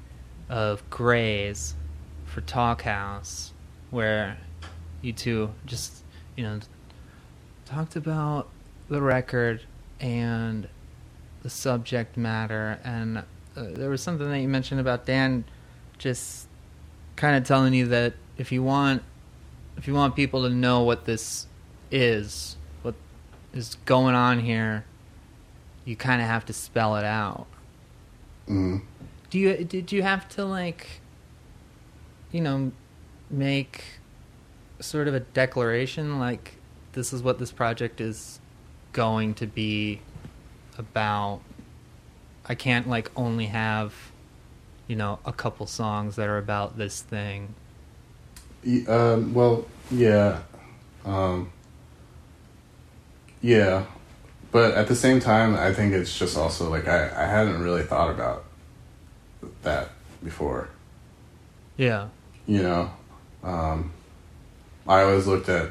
[0.49, 1.75] of Greys
[2.25, 3.51] for Talkhouse,
[3.91, 4.39] where
[5.03, 6.03] you two just
[6.37, 6.61] you know
[7.67, 8.49] talked about
[8.89, 9.63] the record
[10.01, 10.69] and
[11.43, 13.23] the subject matter, and uh,
[13.57, 15.45] there was something that you mentioned about Dan
[15.99, 16.47] just
[17.17, 19.03] kind of telling you that if you want
[19.77, 21.48] if you want people to know what this
[21.91, 22.95] is, what
[23.53, 24.85] is going on here,
[25.85, 27.47] you kind of have to spell it out.
[28.49, 28.83] Mm.
[29.31, 31.01] Do you did you have to like
[32.33, 32.73] you know
[33.31, 33.85] make
[34.81, 36.55] sort of a declaration like
[36.93, 38.41] this is what this project is
[38.93, 40.01] going to be
[40.77, 41.41] about?
[42.47, 43.95] I can't like only have
[44.87, 47.55] you know a couple songs that are about this thing.
[48.89, 50.43] Um, well, yeah,
[51.05, 51.53] um,
[53.41, 53.85] yeah,
[54.53, 57.83] but at the same time, I think it's just also like I I hadn't really
[57.83, 58.45] thought about
[59.63, 59.91] that
[60.25, 60.69] before.
[61.77, 62.09] Yeah.
[62.47, 62.91] you know
[63.45, 63.93] um,
[64.89, 65.71] i always looked at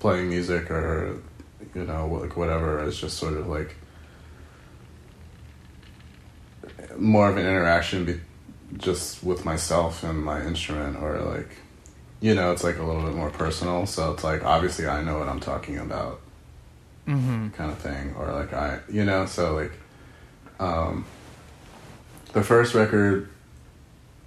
[0.00, 1.18] playing music or
[1.74, 3.74] you know like whatever as just sort of like
[6.98, 8.20] more of an interaction be-
[8.76, 11.48] just with myself and my instrument or like
[12.20, 15.18] you know it's like a little bit more personal so it's like obviously i know
[15.18, 16.20] what i'm talking about
[17.08, 17.48] Mm-hmm.
[17.50, 19.72] kind of thing or like i you know so like
[20.60, 21.04] um
[22.34, 23.28] the first record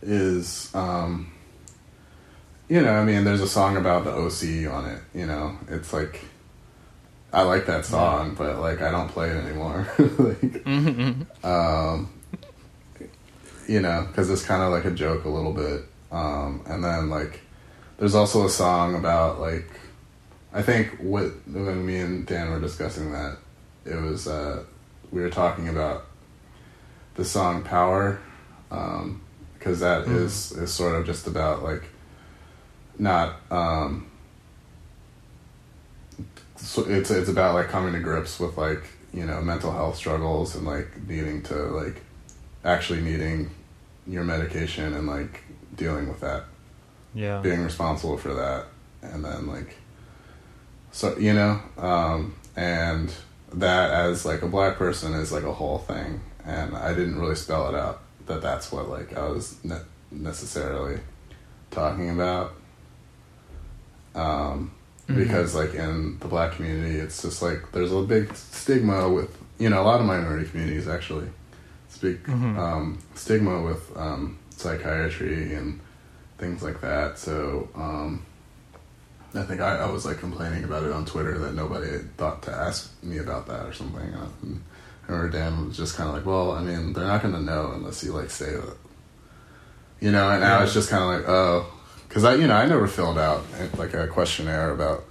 [0.01, 1.31] is um
[2.67, 5.93] you know i mean there's a song about the oc on it you know it's
[5.93, 6.25] like
[7.31, 11.45] i like that song but like i don't play it anymore like Mm-hmm.
[11.45, 12.09] um
[13.67, 17.09] you know because it's kind of like a joke a little bit um and then
[17.09, 17.39] like
[18.03, 19.65] there's also a song about like
[20.51, 23.37] i think what when me and dan were discussing that
[23.85, 24.61] it was uh
[25.13, 26.03] we were talking about
[27.15, 28.19] the song power
[28.71, 29.21] um
[29.57, 30.17] because that Mhm.
[30.17, 31.83] is is sort of just about like
[32.99, 34.05] not um
[36.57, 38.83] so it's it's about like coming to grips with like
[39.13, 42.01] you know mental health struggles and like needing to like
[42.65, 43.49] actually needing
[44.05, 45.39] your medication and like
[45.77, 46.43] dealing with that
[47.15, 47.39] Yeah.
[47.41, 48.65] being responsible for that
[49.01, 49.75] and then like
[50.91, 53.13] so you know um and
[53.53, 57.35] that as like a black person is like a whole thing and i didn't really
[57.35, 59.77] spell it out that that's what like i was ne-
[60.11, 60.99] necessarily
[61.71, 62.53] talking about
[64.15, 64.71] um
[65.07, 65.15] Mhm.
[65.15, 69.69] because like in the black community it's just like there's a big stigma with you
[69.69, 71.27] know a lot of minority communities actually
[71.89, 72.57] speak Mhm.
[72.57, 75.79] um, stigma with um, psychiatry and
[76.43, 78.25] things like that so um,
[79.33, 82.43] I think I, I was like complaining about it on Twitter that nobody had thought
[82.43, 84.01] to ask me about that or something
[84.45, 84.61] and
[85.07, 87.41] I remember Dan was just kind of like well I mean they're not going to
[87.41, 88.77] know unless you like say that
[90.01, 90.63] you know and now Yeah.
[90.65, 91.65] it's just kind of like oh
[92.09, 93.43] because I you know I never filled out
[93.77, 95.03] like a questionnaire about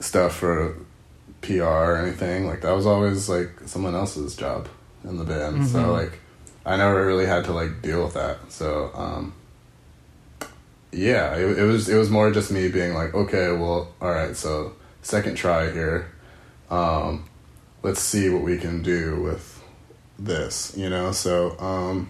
[0.00, 0.76] stuff for
[1.40, 2.46] PR or anything.
[2.46, 4.68] Like that was always like someone else's job
[5.04, 5.62] in the band.
[5.62, 5.66] Mhm.
[5.66, 6.20] So like
[6.66, 8.38] I never really had to like deal with that.
[8.52, 9.34] So um
[10.92, 14.36] yeah, it, it was it was more just me being like, okay, well, all right,
[14.36, 14.72] so
[15.02, 16.10] second try here.
[16.70, 17.28] Um
[17.82, 19.62] let's see what we can do with
[20.18, 21.12] this, you know?
[21.12, 22.08] So um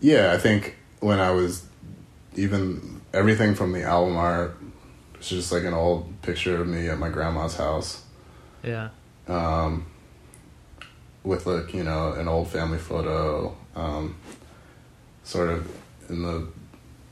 [0.00, 1.64] yeah, I think when I was
[2.36, 4.56] even everything from the album art
[5.14, 8.04] it's just like an old picture of me at my grandma's house
[8.62, 8.90] Yeah.
[9.26, 9.86] um,
[11.24, 14.14] with like you know an old family photo um,
[15.24, 15.68] sort of
[16.08, 16.46] in the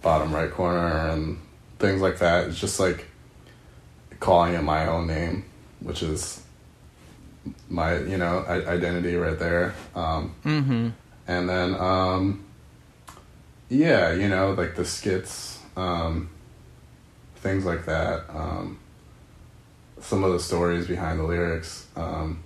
[0.07, 1.36] bottom right corner and
[1.80, 2.46] things like that.
[2.46, 3.07] It's just like
[4.20, 5.44] calling it my own name,
[5.80, 6.40] which is
[7.68, 9.74] my you know identity right there.
[9.96, 10.88] Um, Mm-hmm.
[11.26, 12.44] and then um,
[13.68, 16.30] yeah, you know like the skits, um,
[17.38, 18.26] things like that.
[18.30, 18.78] Um,
[20.00, 22.44] some of the stories behind the lyrics, um,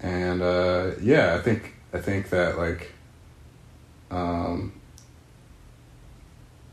[0.00, 2.92] and uh, yeah, I think I think that like
[4.10, 4.72] um,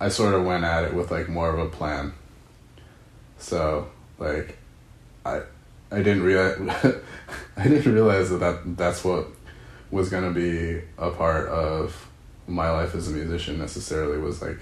[0.03, 2.13] I sort of went at it with like more of a plan.
[3.37, 3.87] So
[4.19, 4.57] like
[5.25, 5.41] I
[5.91, 6.59] I didn't realize
[7.57, 9.27] I didn't realize that, that that's what
[9.91, 12.09] was gonna be a part of
[12.47, 14.59] my life as a musician necessarily was like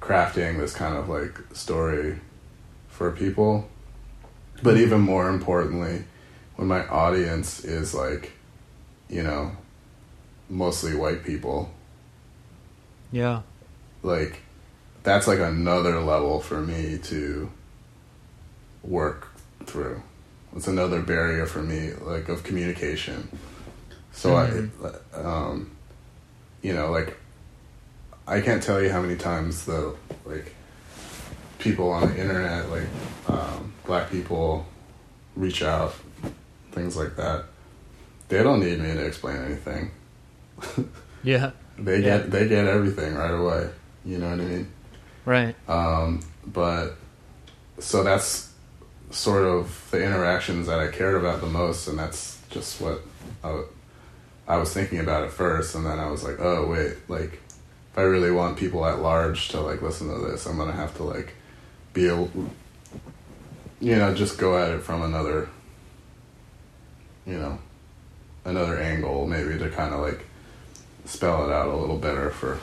[0.00, 2.18] crafting this kind of like story
[2.88, 3.68] for people.
[4.62, 6.04] But even more importantly,
[6.56, 8.32] when my audience is like,
[9.08, 9.52] you know,
[10.48, 11.70] mostly white people,
[13.12, 13.42] Yeah.
[14.02, 14.40] like
[15.02, 17.50] that's like another level for me to
[18.82, 19.28] work
[19.66, 20.02] through.
[20.56, 23.28] It's another barrier for me, like of communication.
[24.12, 24.68] So I,
[25.16, 25.70] um,
[26.62, 27.16] you know, like
[28.26, 29.94] I can't tell you how many times the
[30.24, 30.54] like
[31.58, 32.88] people on the internet, like
[33.28, 34.66] um, black people,
[35.36, 35.94] reach out,
[36.72, 37.44] things like that.
[38.28, 39.90] They don't need me to explain anything.
[41.22, 41.50] Yeah.
[41.78, 42.18] They Yeah.
[42.18, 43.68] get they get everything right away.
[44.06, 44.72] You know what I mean?
[45.24, 45.54] Right.
[45.68, 46.96] Um, but
[47.78, 48.52] so that's
[49.10, 53.00] sort of the interactions that I cared about the most, and that's just what
[53.42, 57.34] I, was thinking about at first, and then I was like, oh wait, like
[57.92, 60.96] if I really want people at large to like listen to this, I'm gonna have
[60.96, 61.34] to like
[61.92, 62.30] be able,
[63.80, 65.48] you know, just go at it from another,
[67.26, 67.58] you know,
[68.44, 70.24] another angle, maybe to kind of like
[71.04, 72.58] spell it out a little better for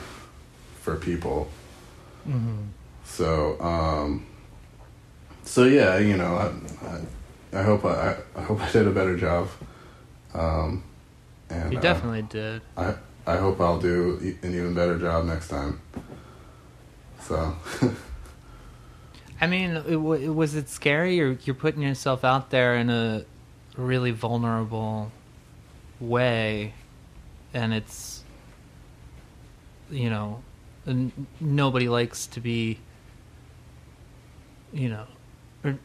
[0.81, 1.49] for people.
[2.27, 2.63] Mm-hmm.
[3.05, 4.25] So, um,
[5.43, 6.51] so yeah, you know, I,
[6.87, 9.47] I, I hope I, I hope I did a better job.
[10.33, 10.83] Um,
[11.49, 12.61] and You uh, definitely did.
[12.75, 15.81] I, I hope I'll do an even better job next time.
[17.21, 17.55] So,
[19.41, 23.25] I mean, it, was it scary, or you're putting yourself out there in a
[23.75, 25.11] really vulnerable
[25.99, 26.73] way,
[27.53, 28.23] and it's,
[29.89, 30.41] you know,
[30.91, 32.79] n- nobody likes to be,
[34.71, 35.05] you know,
[35.63, 35.77] or,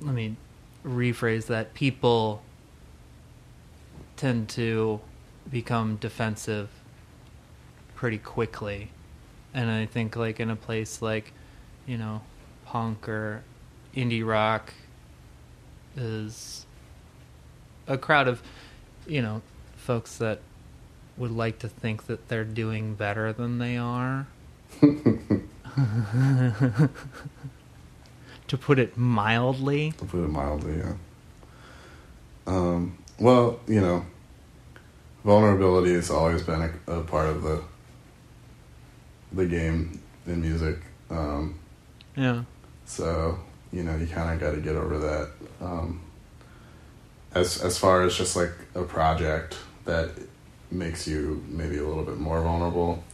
[0.00, 0.36] let me
[0.84, 1.74] rephrase that.
[1.74, 2.42] People
[4.16, 5.00] tend to
[5.50, 6.68] become defensive
[7.94, 8.90] pretty quickly,
[9.54, 11.32] and I think like in a place like,
[11.86, 12.22] you know,
[12.66, 13.42] punk or
[13.94, 14.72] indie rock
[15.96, 16.66] is
[17.86, 18.42] a crowd of,
[19.06, 19.42] you know,
[19.76, 20.40] folks that
[21.16, 24.26] would like to think that they're doing better than they are.
[28.48, 29.92] to put it mildly.
[29.92, 30.94] to put it mildly, yeah.
[32.46, 34.04] Um, well, you know,
[35.24, 37.62] vulnerability has always been a, a part of the
[39.32, 40.78] the game in music.
[41.10, 41.58] Um,
[42.16, 42.42] Yeah.
[42.84, 43.38] So
[43.72, 45.30] you know you kind of got to get over that.
[45.60, 46.00] Um,
[47.34, 50.10] as as far as just like a project that
[50.70, 53.04] makes you maybe a little bit more vulnerable.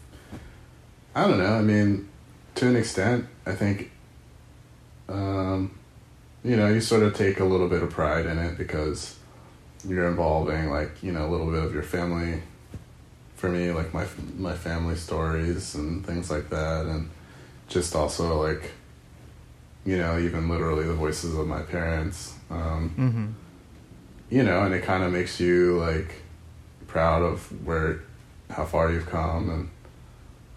[1.16, 1.54] I don't know.
[1.54, 2.08] I mean,
[2.56, 3.90] to an extent, I think.
[5.08, 5.76] Um,
[6.44, 9.16] you know, you sort of take a little bit of pride in it because
[9.88, 12.42] you're involving like you know a little bit of your family.
[13.36, 14.06] For me, like my
[14.36, 17.08] my family stories and things like that, and
[17.68, 18.72] just also like
[19.86, 22.34] you know, even literally the voices of my parents.
[22.50, 23.26] Um, Mm-hmm.
[24.30, 26.22] you know, and it kind of makes you like
[26.88, 28.00] proud of where,
[28.50, 29.70] how far you've come and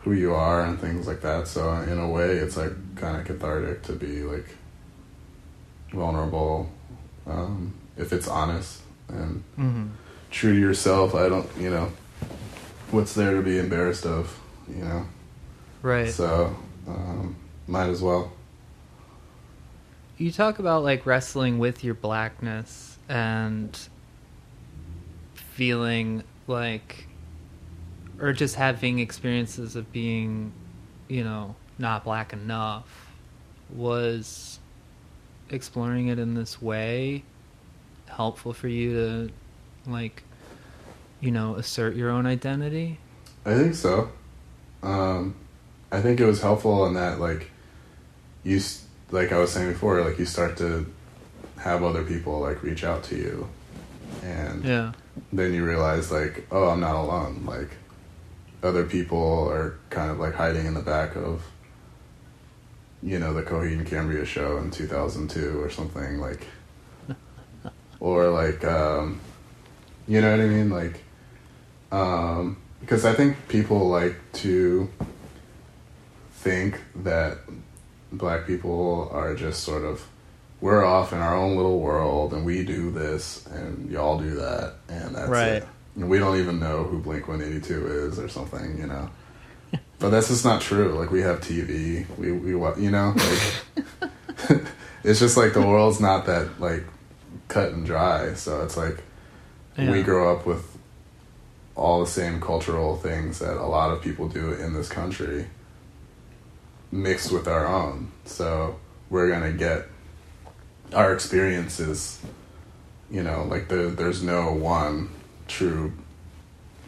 [0.01, 1.47] who you are and things like that.
[1.47, 4.55] So in a way, it's like kind of cathartic to be like
[5.91, 6.69] vulnerable,
[7.27, 9.87] um, if it's honest and Mm-hmm.
[10.31, 11.15] true to yourself.
[11.15, 11.91] I don't, you know,
[12.91, 14.39] what's there to be embarrassed of,
[14.69, 15.05] you know?
[15.81, 16.09] Right.
[16.09, 16.55] So
[16.87, 17.35] um,
[17.67, 18.31] might as well.
[20.17, 23.77] you talk about like wrestling with your blackness and
[25.33, 27.07] feeling like
[28.19, 30.51] or just having experiences of being
[31.07, 33.11] you know not black enough
[33.73, 34.59] was
[35.49, 37.23] exploring it in this way
[38.07, 40.23] helpful for you to like
[41.21, 42.99] you know assert your own identity
[43.45, 44.11] I think so.
[44.83, 45.35] Um,
[45.91, 47.49] I think it was helpful in that, like,
[48.43, 48.59] you,
[49.11, 50.85] like I was saying before, like you start to
[51.57, 53.49] have other people like reach out to you,
[54.23, 54.91] and yeah
[55.33, 57.43] then you realize like, oh, I'm not alone.
[57.45, 57.69] Like,
[58.63, 61.43] other people are kind of like hiding in the back of
[63.01, 66.45] you know the Coheed and Cambria show in 2002 or something like
[67.99, 69.19] or like um
[70.07, 71.03] you know what I mean like
[71.91, 74.89] um because I think people like to
[76.33, 77.37] think that
[78.11, 80.05] black people are just sort of
[80.61, 84.73] we're off in our own little world and we do this and y'all do that
[84.89, 85.47] and that's Right.
[85.53, 85.67] it.
[85.99, 89.09] And we don't even know who Blink 182 is or something, you know.
[89.99, 90.97] but that's just not true.
[90.97, 94.61] Like we have TV, we we you know, like
[95.03, 96.85] it's just like the world's not that like
[97.49, 98.33] cut and dry.
[98.35, 99.03] So it's like
[99.77, 100.77] we grow up with
[101.75, 105.47] all the same cultural things that a lot of people do in this country
[106.93, 108.13] mixed with our own.
[108.23, 108.79] So
[109.09, 109.85] we're gonna get
[110.93, 112.21] our experiences,
[113.11, 115.09] you know, like the, there's no one
[115.49, 115.91] true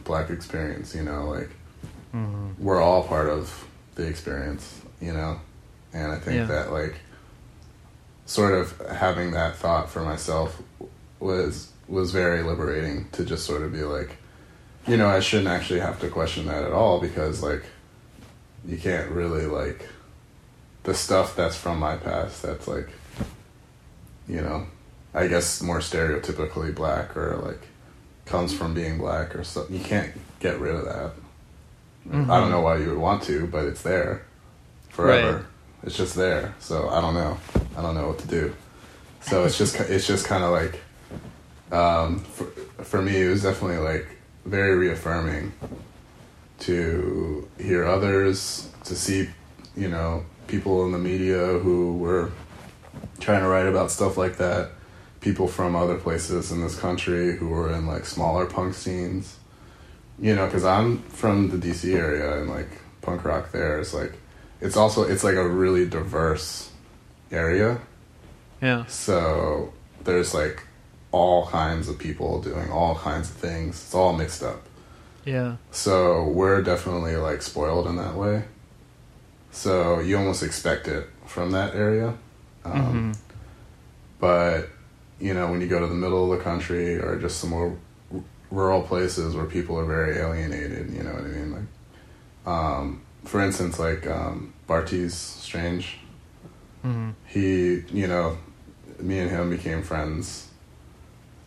[0.03, 1.49] black experience, you know, like
[2.13, 2.57] Mhm.
[2.57, 5.39] we're all part of the experience, you know?
[5.93, 6.45] And I think Yeah.
[6.45, 6.95] that like
[8.25, 10.61] sort of having that thought for myself
[11.19, 14.15] was was very liberating to just sort of be like,
[14.87, 17.63] you know, I shouldn't actually have to question that at all because like
[18.65, 19.89] you can't really like
[20.83, 22.89] the stuff that's from my past that's like
[24.27, 24.65] you know,
[25.13, 27.67] I guess more stereotypically black or like
[28.31, 29.75] comes from being black or something.
[29.75, 31.11] You can't get rid of that.
[32.11, 34.25] I don't know why you would want to, but it's there
[34.89, 35.35] forever.
[35.35, 35.45] Right.
[35.83, 36.55] It's just there.
[36.59, 37.37] So I don't know.
[37.77, 38.55] I don't know what to do.
[39.21, 40.79] So it's just it's just kind of like
[41.71, 42.45] um, for
[42.83, 44.07] for me it was definitely like
[44.45, 45.53] very reaffirming
[46.59, 49.29] to hear others to see
[49.75, 52.31] you know people in the media who were
[53.19, 54.71] trying to write about stuff like that
[55.21, 59.37] people from other places in this country who were in like smaller punk scenes
[60.19, 62.67] you know because i'm from the dc area and like
[63.01, 64.13] punk rock there is like
[64.59, 66.71] it's also it's like a really diverse
[67.31, 67.79] area
[68.61, 68.85] Yeah.
[68.87, 69.71] so
[70.03, 70.63] there's like
[71.11, 74.61] all kinds of people doing all kinds of things it's all mixed up
[75.25, 75.55] Yeah.
[75.71, 78.43] so we're definitely like spoiled in that way.
[79.51, 82.15] So you almost expect it from that area.
[82.63, 83.17] Um, Mhm.
[84.19, 84.69] But,
[85.21, 87.77] you know, when you go to the middle of the country or just some more
[88.13, 88.19] r-
[88.49, 91.51] rural places where people are very alienated, you know what I mean?
[91.53, 95.99] Like, um, for instance, like um, Bartees Strange,
[96.83, 97.13] Mhm.
[97.27, 98.37] he, you know,
[98.99, 100.47] me and him became friends,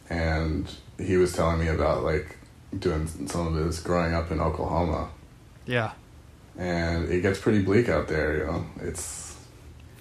[0.08, 2.36] and he was telling me about like
[2.78, 5.08] doing some of his growing up in Oklahoma,
[5.66, 5.92] Yeah.
[6.56, 8.36] and it gets pretty bleak out there.
[8.38, 9.34] You know, it's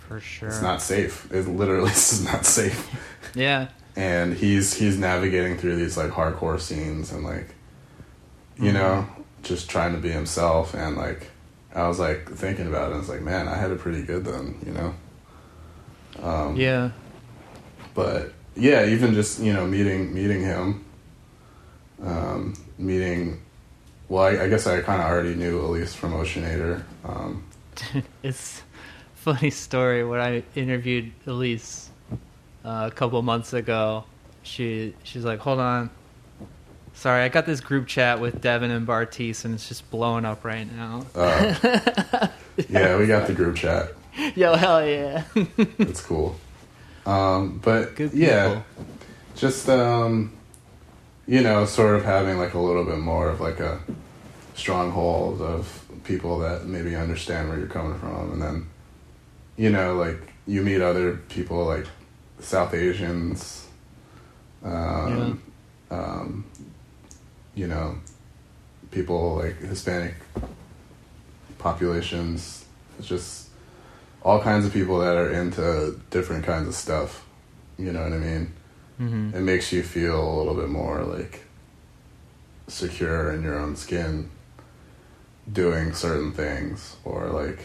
[0.08, 0.50] For sure.
[0.50, 1.32] it's not safe.
[1.32, 2.88] It literally is not safe.
[3.36, 3.68] Yeah.
[3.96, 7.50] and he's he's navigating through these like hardcore scenes and like
[8.60, 9.08] you know
[9.44, 11.30] just trying to be himself and like
[11.76, 14.24] i was like thinking about it and it's like man i had it pretty good
[14.26, 14.94] then you know
[16.22, 16.92] um Yeah.
[17.96, 20.86] but yeah even just you know meeting meeting him
[22.04, 23.42] um meeting
[24.10, 27.44] well i, I guess i kind of already knew elise from oceanator um
[28.24, 31.90] it's a funny story when I interviewed Elise
[32.64, 34.06] uh, a couple months ago.
[34.44, 35.90] She she's like, "Hold on,
[36.94, 40.44] sorry, I got this group chat with Devin and Bartees, and it's just blowing up
[40.44, 42.28] right now." uh,
[42.70, 43.92] yeah we got the group chat
[44.36, 45.24] Yo, hell yeah!
[45.58, 46.36] it's cool
[47.06, 48.66] um but Good yeah people.
[49.36, 50.32] just um
[51.28, 53.80] you know sort of having like a little bit more of like a
[54.56, 58.68] stronghold of people that maybe understand where you're coming from and then
[59.58, 61.88] you know like you meet other people like
[62.44, 63.68] south asians
[64.64, 65.42] um,
[65.92, 66.46] um
[67.56, 67.98] you know
[68.92, 70.16] people like hispanic
[71.64, 72.66] populations.
[73.00, 73.50] It's just
[74.22, 77.26] all kinds of people that are into different kinds of stuff.
[77.78, 78.54] You know what i mean?
[78.98, 81.42] Hmm it makes you feel a little bit more like
[82.68, 84.30] secure in your own skin
[85.52, 87.60] doing certain things or like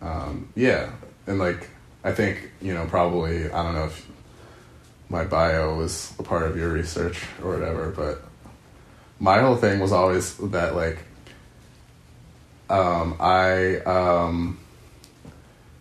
[0.00, 0.90] um, yeah.
[1.26, 1.68] And like
[2.04, 4.06] i think you know probably i don't know if
[5.08, 8.22] my bio was a part of your research or whatever but
[9.18, 10.98] my whole thing was always that like
[12.70, 14.58] um, i um,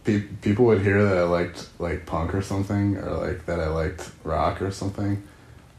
[0.03, 3.67] pe- people would hear that I liked like punk or something, or like that I
[3.67, 5.23] liked rock or something,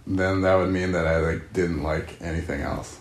[0.07, 2.99] then that would mean that I like didn't like anything else.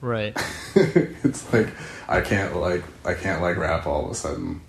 [0.00, 0.36] Right.
[0.74, 1.68] it's like
[2.08, 4.60] I can't like I can't like rap all of a sudden.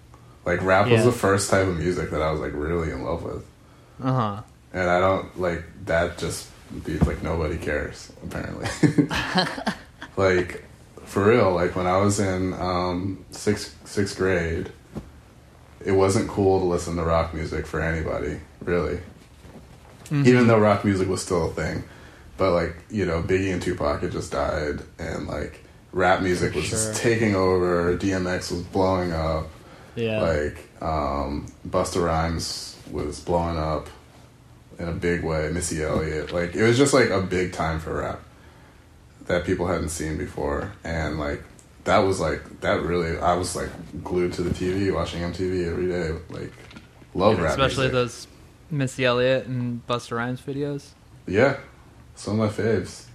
[0.48, 3.22] Like rap was the first type of music that I was like really in love
[3.24, 3.46] with,
[4.02, 4.42] Uh huh.
[4.74, 6.18] and I don't like that.
[6.18, 6.50] Just
[6.86, 8.68] be like nobody cares apparently.
[10.18, 10.64] like
[11.06, 14.72] for real, like when I was in um, sixth sixth grade,
[15.86, 19.00] it wasn't cool to listen to rock music for anybody, really.
[20.10, 21.84] Even though rock music was still a thing,
[22.38, 25.62] but like you know, Biggie and Tupac had just died, and like
[25.92, 26.78] rap music was Sure.
[26.78, 27.98] just taking over.
[27.98, 29.48] DMX was blowing up.
[29.98, 30.22] Yeah.
[30.22, 33.88] Like um, Busta Rhymes was blowing up
[34.80, 35.50] in a big way.
[35.52, 38.22] Missy Elliott, like it was just like a big time for rap
[39.26, 41.44] that people hadn't seen before, and like
[41.84, 43.18] that was like that really.
[43.18, 43.70] I was like
[44.04, 46.12] glued to the TV, watching MTV every day.
[46.30, 46.54] Like
[47.14, 47.94] love rap, Especially music.
[47.94, 48.28] those
[48.70, 50.90] Missy Elliott and Busta Rhymes videos.
[51.26, 51.58] Yeah,
[52.16, 53.06] some of my faves.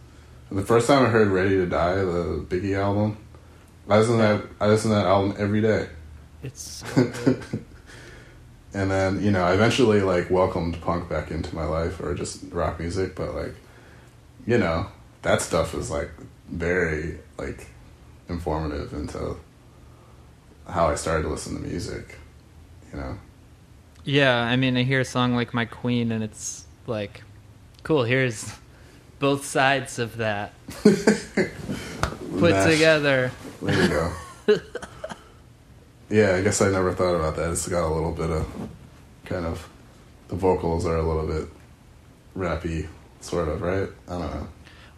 [0.51, 3.17] The first time I heard "Ready to Die," the Biggie album,
[3.89, 4.45] I listen to that.
[4.61, 5.89] I listen to that album every day.
[6.43, 6.87] It's so
[7.25, 7.43] good.
[8.75, 12.45] and then you know I eventually like welcomed punk back into my life or just
[12.51, 13.55] rock music but like
[14.47, 14.87] you know
[15.23, 16.11] that stuff is like
[16.49, 17.67] very like
[18.29, 19.37] informative into
[20.69, 22.19] how I started to listen to music
[22.93, 23.19] you know
[24.05, 27.23] Yeah, I mean, I hear a song like My Queen, and it's like,
[27.85, 28.03] cool.
[28.03, 28.53] Here's
[29.21, 30.53] both sides of that
[30.83, 33.31] put Mash- together.
[33.63, 34.59] there you go
[36.13, 38.47] yeah I guess I never thought about that it's got a little bit of
[39.25, 39.69] kind of
[40.29, 41.49] the vocals are a little bit
[42.37, 42.87] rappy
[43.21, 44.49] sort of right I don't know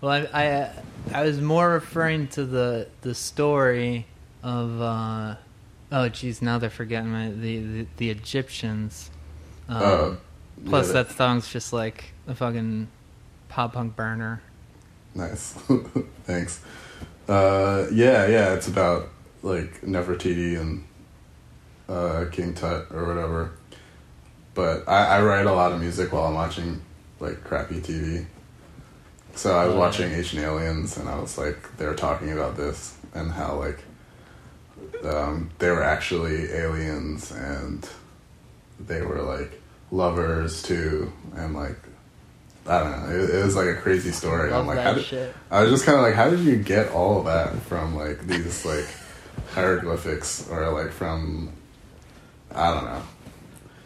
[0.00, 0.70] Well, I, I
[1.12, 4.06] I was more referring to the the story
[4.42, 5.36] of uh,
[5.92, 9.10] oh geez now they're forgetting my the the, the Egyptians.
[9.68, 10.16] Um, Uh,
[10.66, 12.88] plus yeah, that song's just like a fucking
[13.48, 14.40] pop punk burner.
[15.14, 15.52] Nice.
[16.24, 16.60] Thanks.
[17.28, 19.08] Uh, yeah, yeah, it's about
[19.42, 20.84] like Nefertiti and
[21.88, 23.52] uh, King Tut or whatever.
[24.54, 26.80] But I, I write a lot of music while I'm watching
[27.20, 28.26] like crappy TV.
[29.34, 30.12] So I was Oh, watching.
[30.12, 33.80] Ancient Aliens and I was like, they were talking about this and how like
[35.04, 37.88] um, they were actually aliens and
[38.80, 41.76] they were like lovers too and like
[42.66, 43.14] I don't know.
[43.24, 44.52] It, it was like a crazy story.
[44.52, 45.34] I'm like, how did, shit.
[45.50, 48.26] I was just kind of like, how did you get all of that from like
[48.26, 48.86] these like
[49.52, 51.52] hieroglyphics or like from
[52.54, 53.02] I don't know.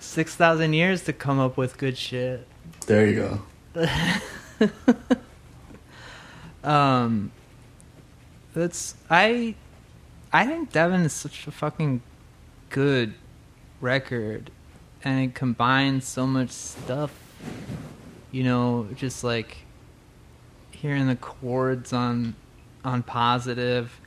[0.01, 2.47] Six thousand years to come up with good shit.
[2.87, 3.41] There you
[3.75, 3.87] go.
[6.65, 7.33] Um,
[8.55, 9.55] that's I.
[10.31, 12.03] I think Devin is such a fucking
[12.69, 13.15] good
[13.81, 14.51] record,
[15.03, 17.13] and it combines so much stuff.
[18.31, 19.59] You know, just like
[20.71, 22.35] hearing the chords on
[22.85, 23.99] on positive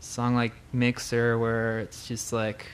[0.00, 2.66] song like Mixer, where it's just like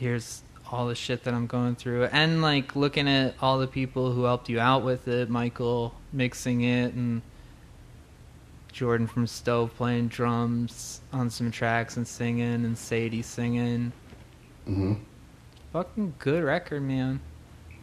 [0.00, 4.12] here's all the shit that I'm going through, and like looking at all the people
[4.12, 7.22] who helped you out with it, Michael mixing it, and
[8.72, 13.92] Jordan from Stove playing drums on some tracks and singing, and Sadie singing.
[14.64, 14.94] hmm
[15.72, 17.20] Fucking good record, man.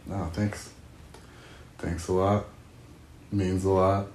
[0.06, 0.72] No, thanks.
[1.78, 2.46] Thanks a lot.
[3.30, 4.06] Means a lot.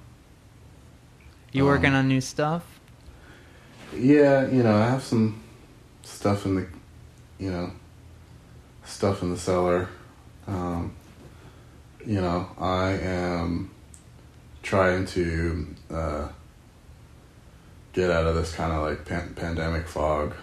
[1.52, 2.64] You Um, working on new stuff?
[3.96, 5.42] Yeah, you know, I have some
[6.04, 6.68] stuff in the,
[7.40, 7.72] you know,
[8.86, 9.88] stuff in the cellar.
[10.48, 10.94] Um,
[12.06, 13.72] you know, I am
[14.62, 16.28] trying to uh,
[17.94, 20.34] get out of this kind of like pan- pandemic fog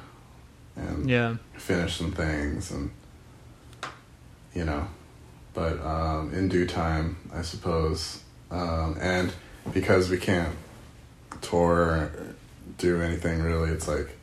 [0.77, 1.37] and Yeah.
[1.57, 2.91] finish some things and
[4.55, 4.87] you know
[5.55, 9.33] but um, in due time i suppose um, and
[9.73, 10.55] because we can't
[11.41, 12.12] tour or
[12.79, 14.17] do anything really it's like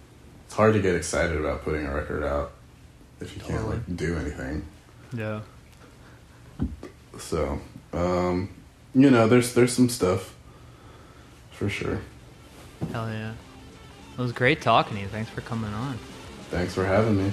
[0.46, 2.52] it's hard to get excited about putting a record out
[3.22, 3.76] if you can't Totally.
[3.78, 4.66] like do anything
[5.14, 5.42] Yeah.
[7.20, 7.60] so
[7.94, 8.50] um,
[8.94, 10.36] you know there's there's some stuff
[11.52, 12.00] for sure
[12.92, 13.34] Hell yeah.
[14.18, 15.08] It was great talking to you.
[15.10, 15.98] Thanks for coming on.
[16.52, 17.32] thanks for having me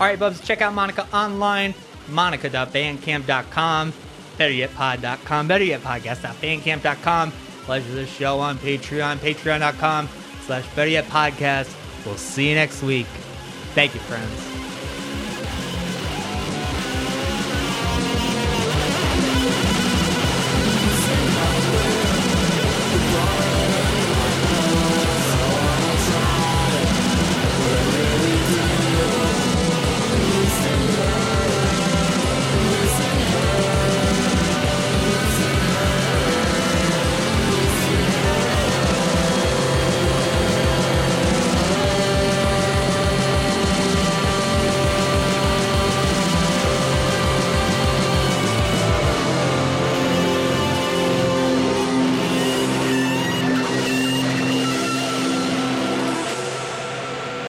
[0.00, 1.74] All right, Bubs, check out Maneka online,
[2.10, 3.92] maneka.bandcamp.com,
[4.38, 7.32] betteryetpod.com, betteryetpodcast.bandcamp.com.
[7.64, 10.08] Pleasure the show on Patreon, patreon.com
[10.46, 11.74] slash betteryetpodcast.
[12.06, 13.06] We'll see you next week.
[13.74, 14.65] Thank you, friends.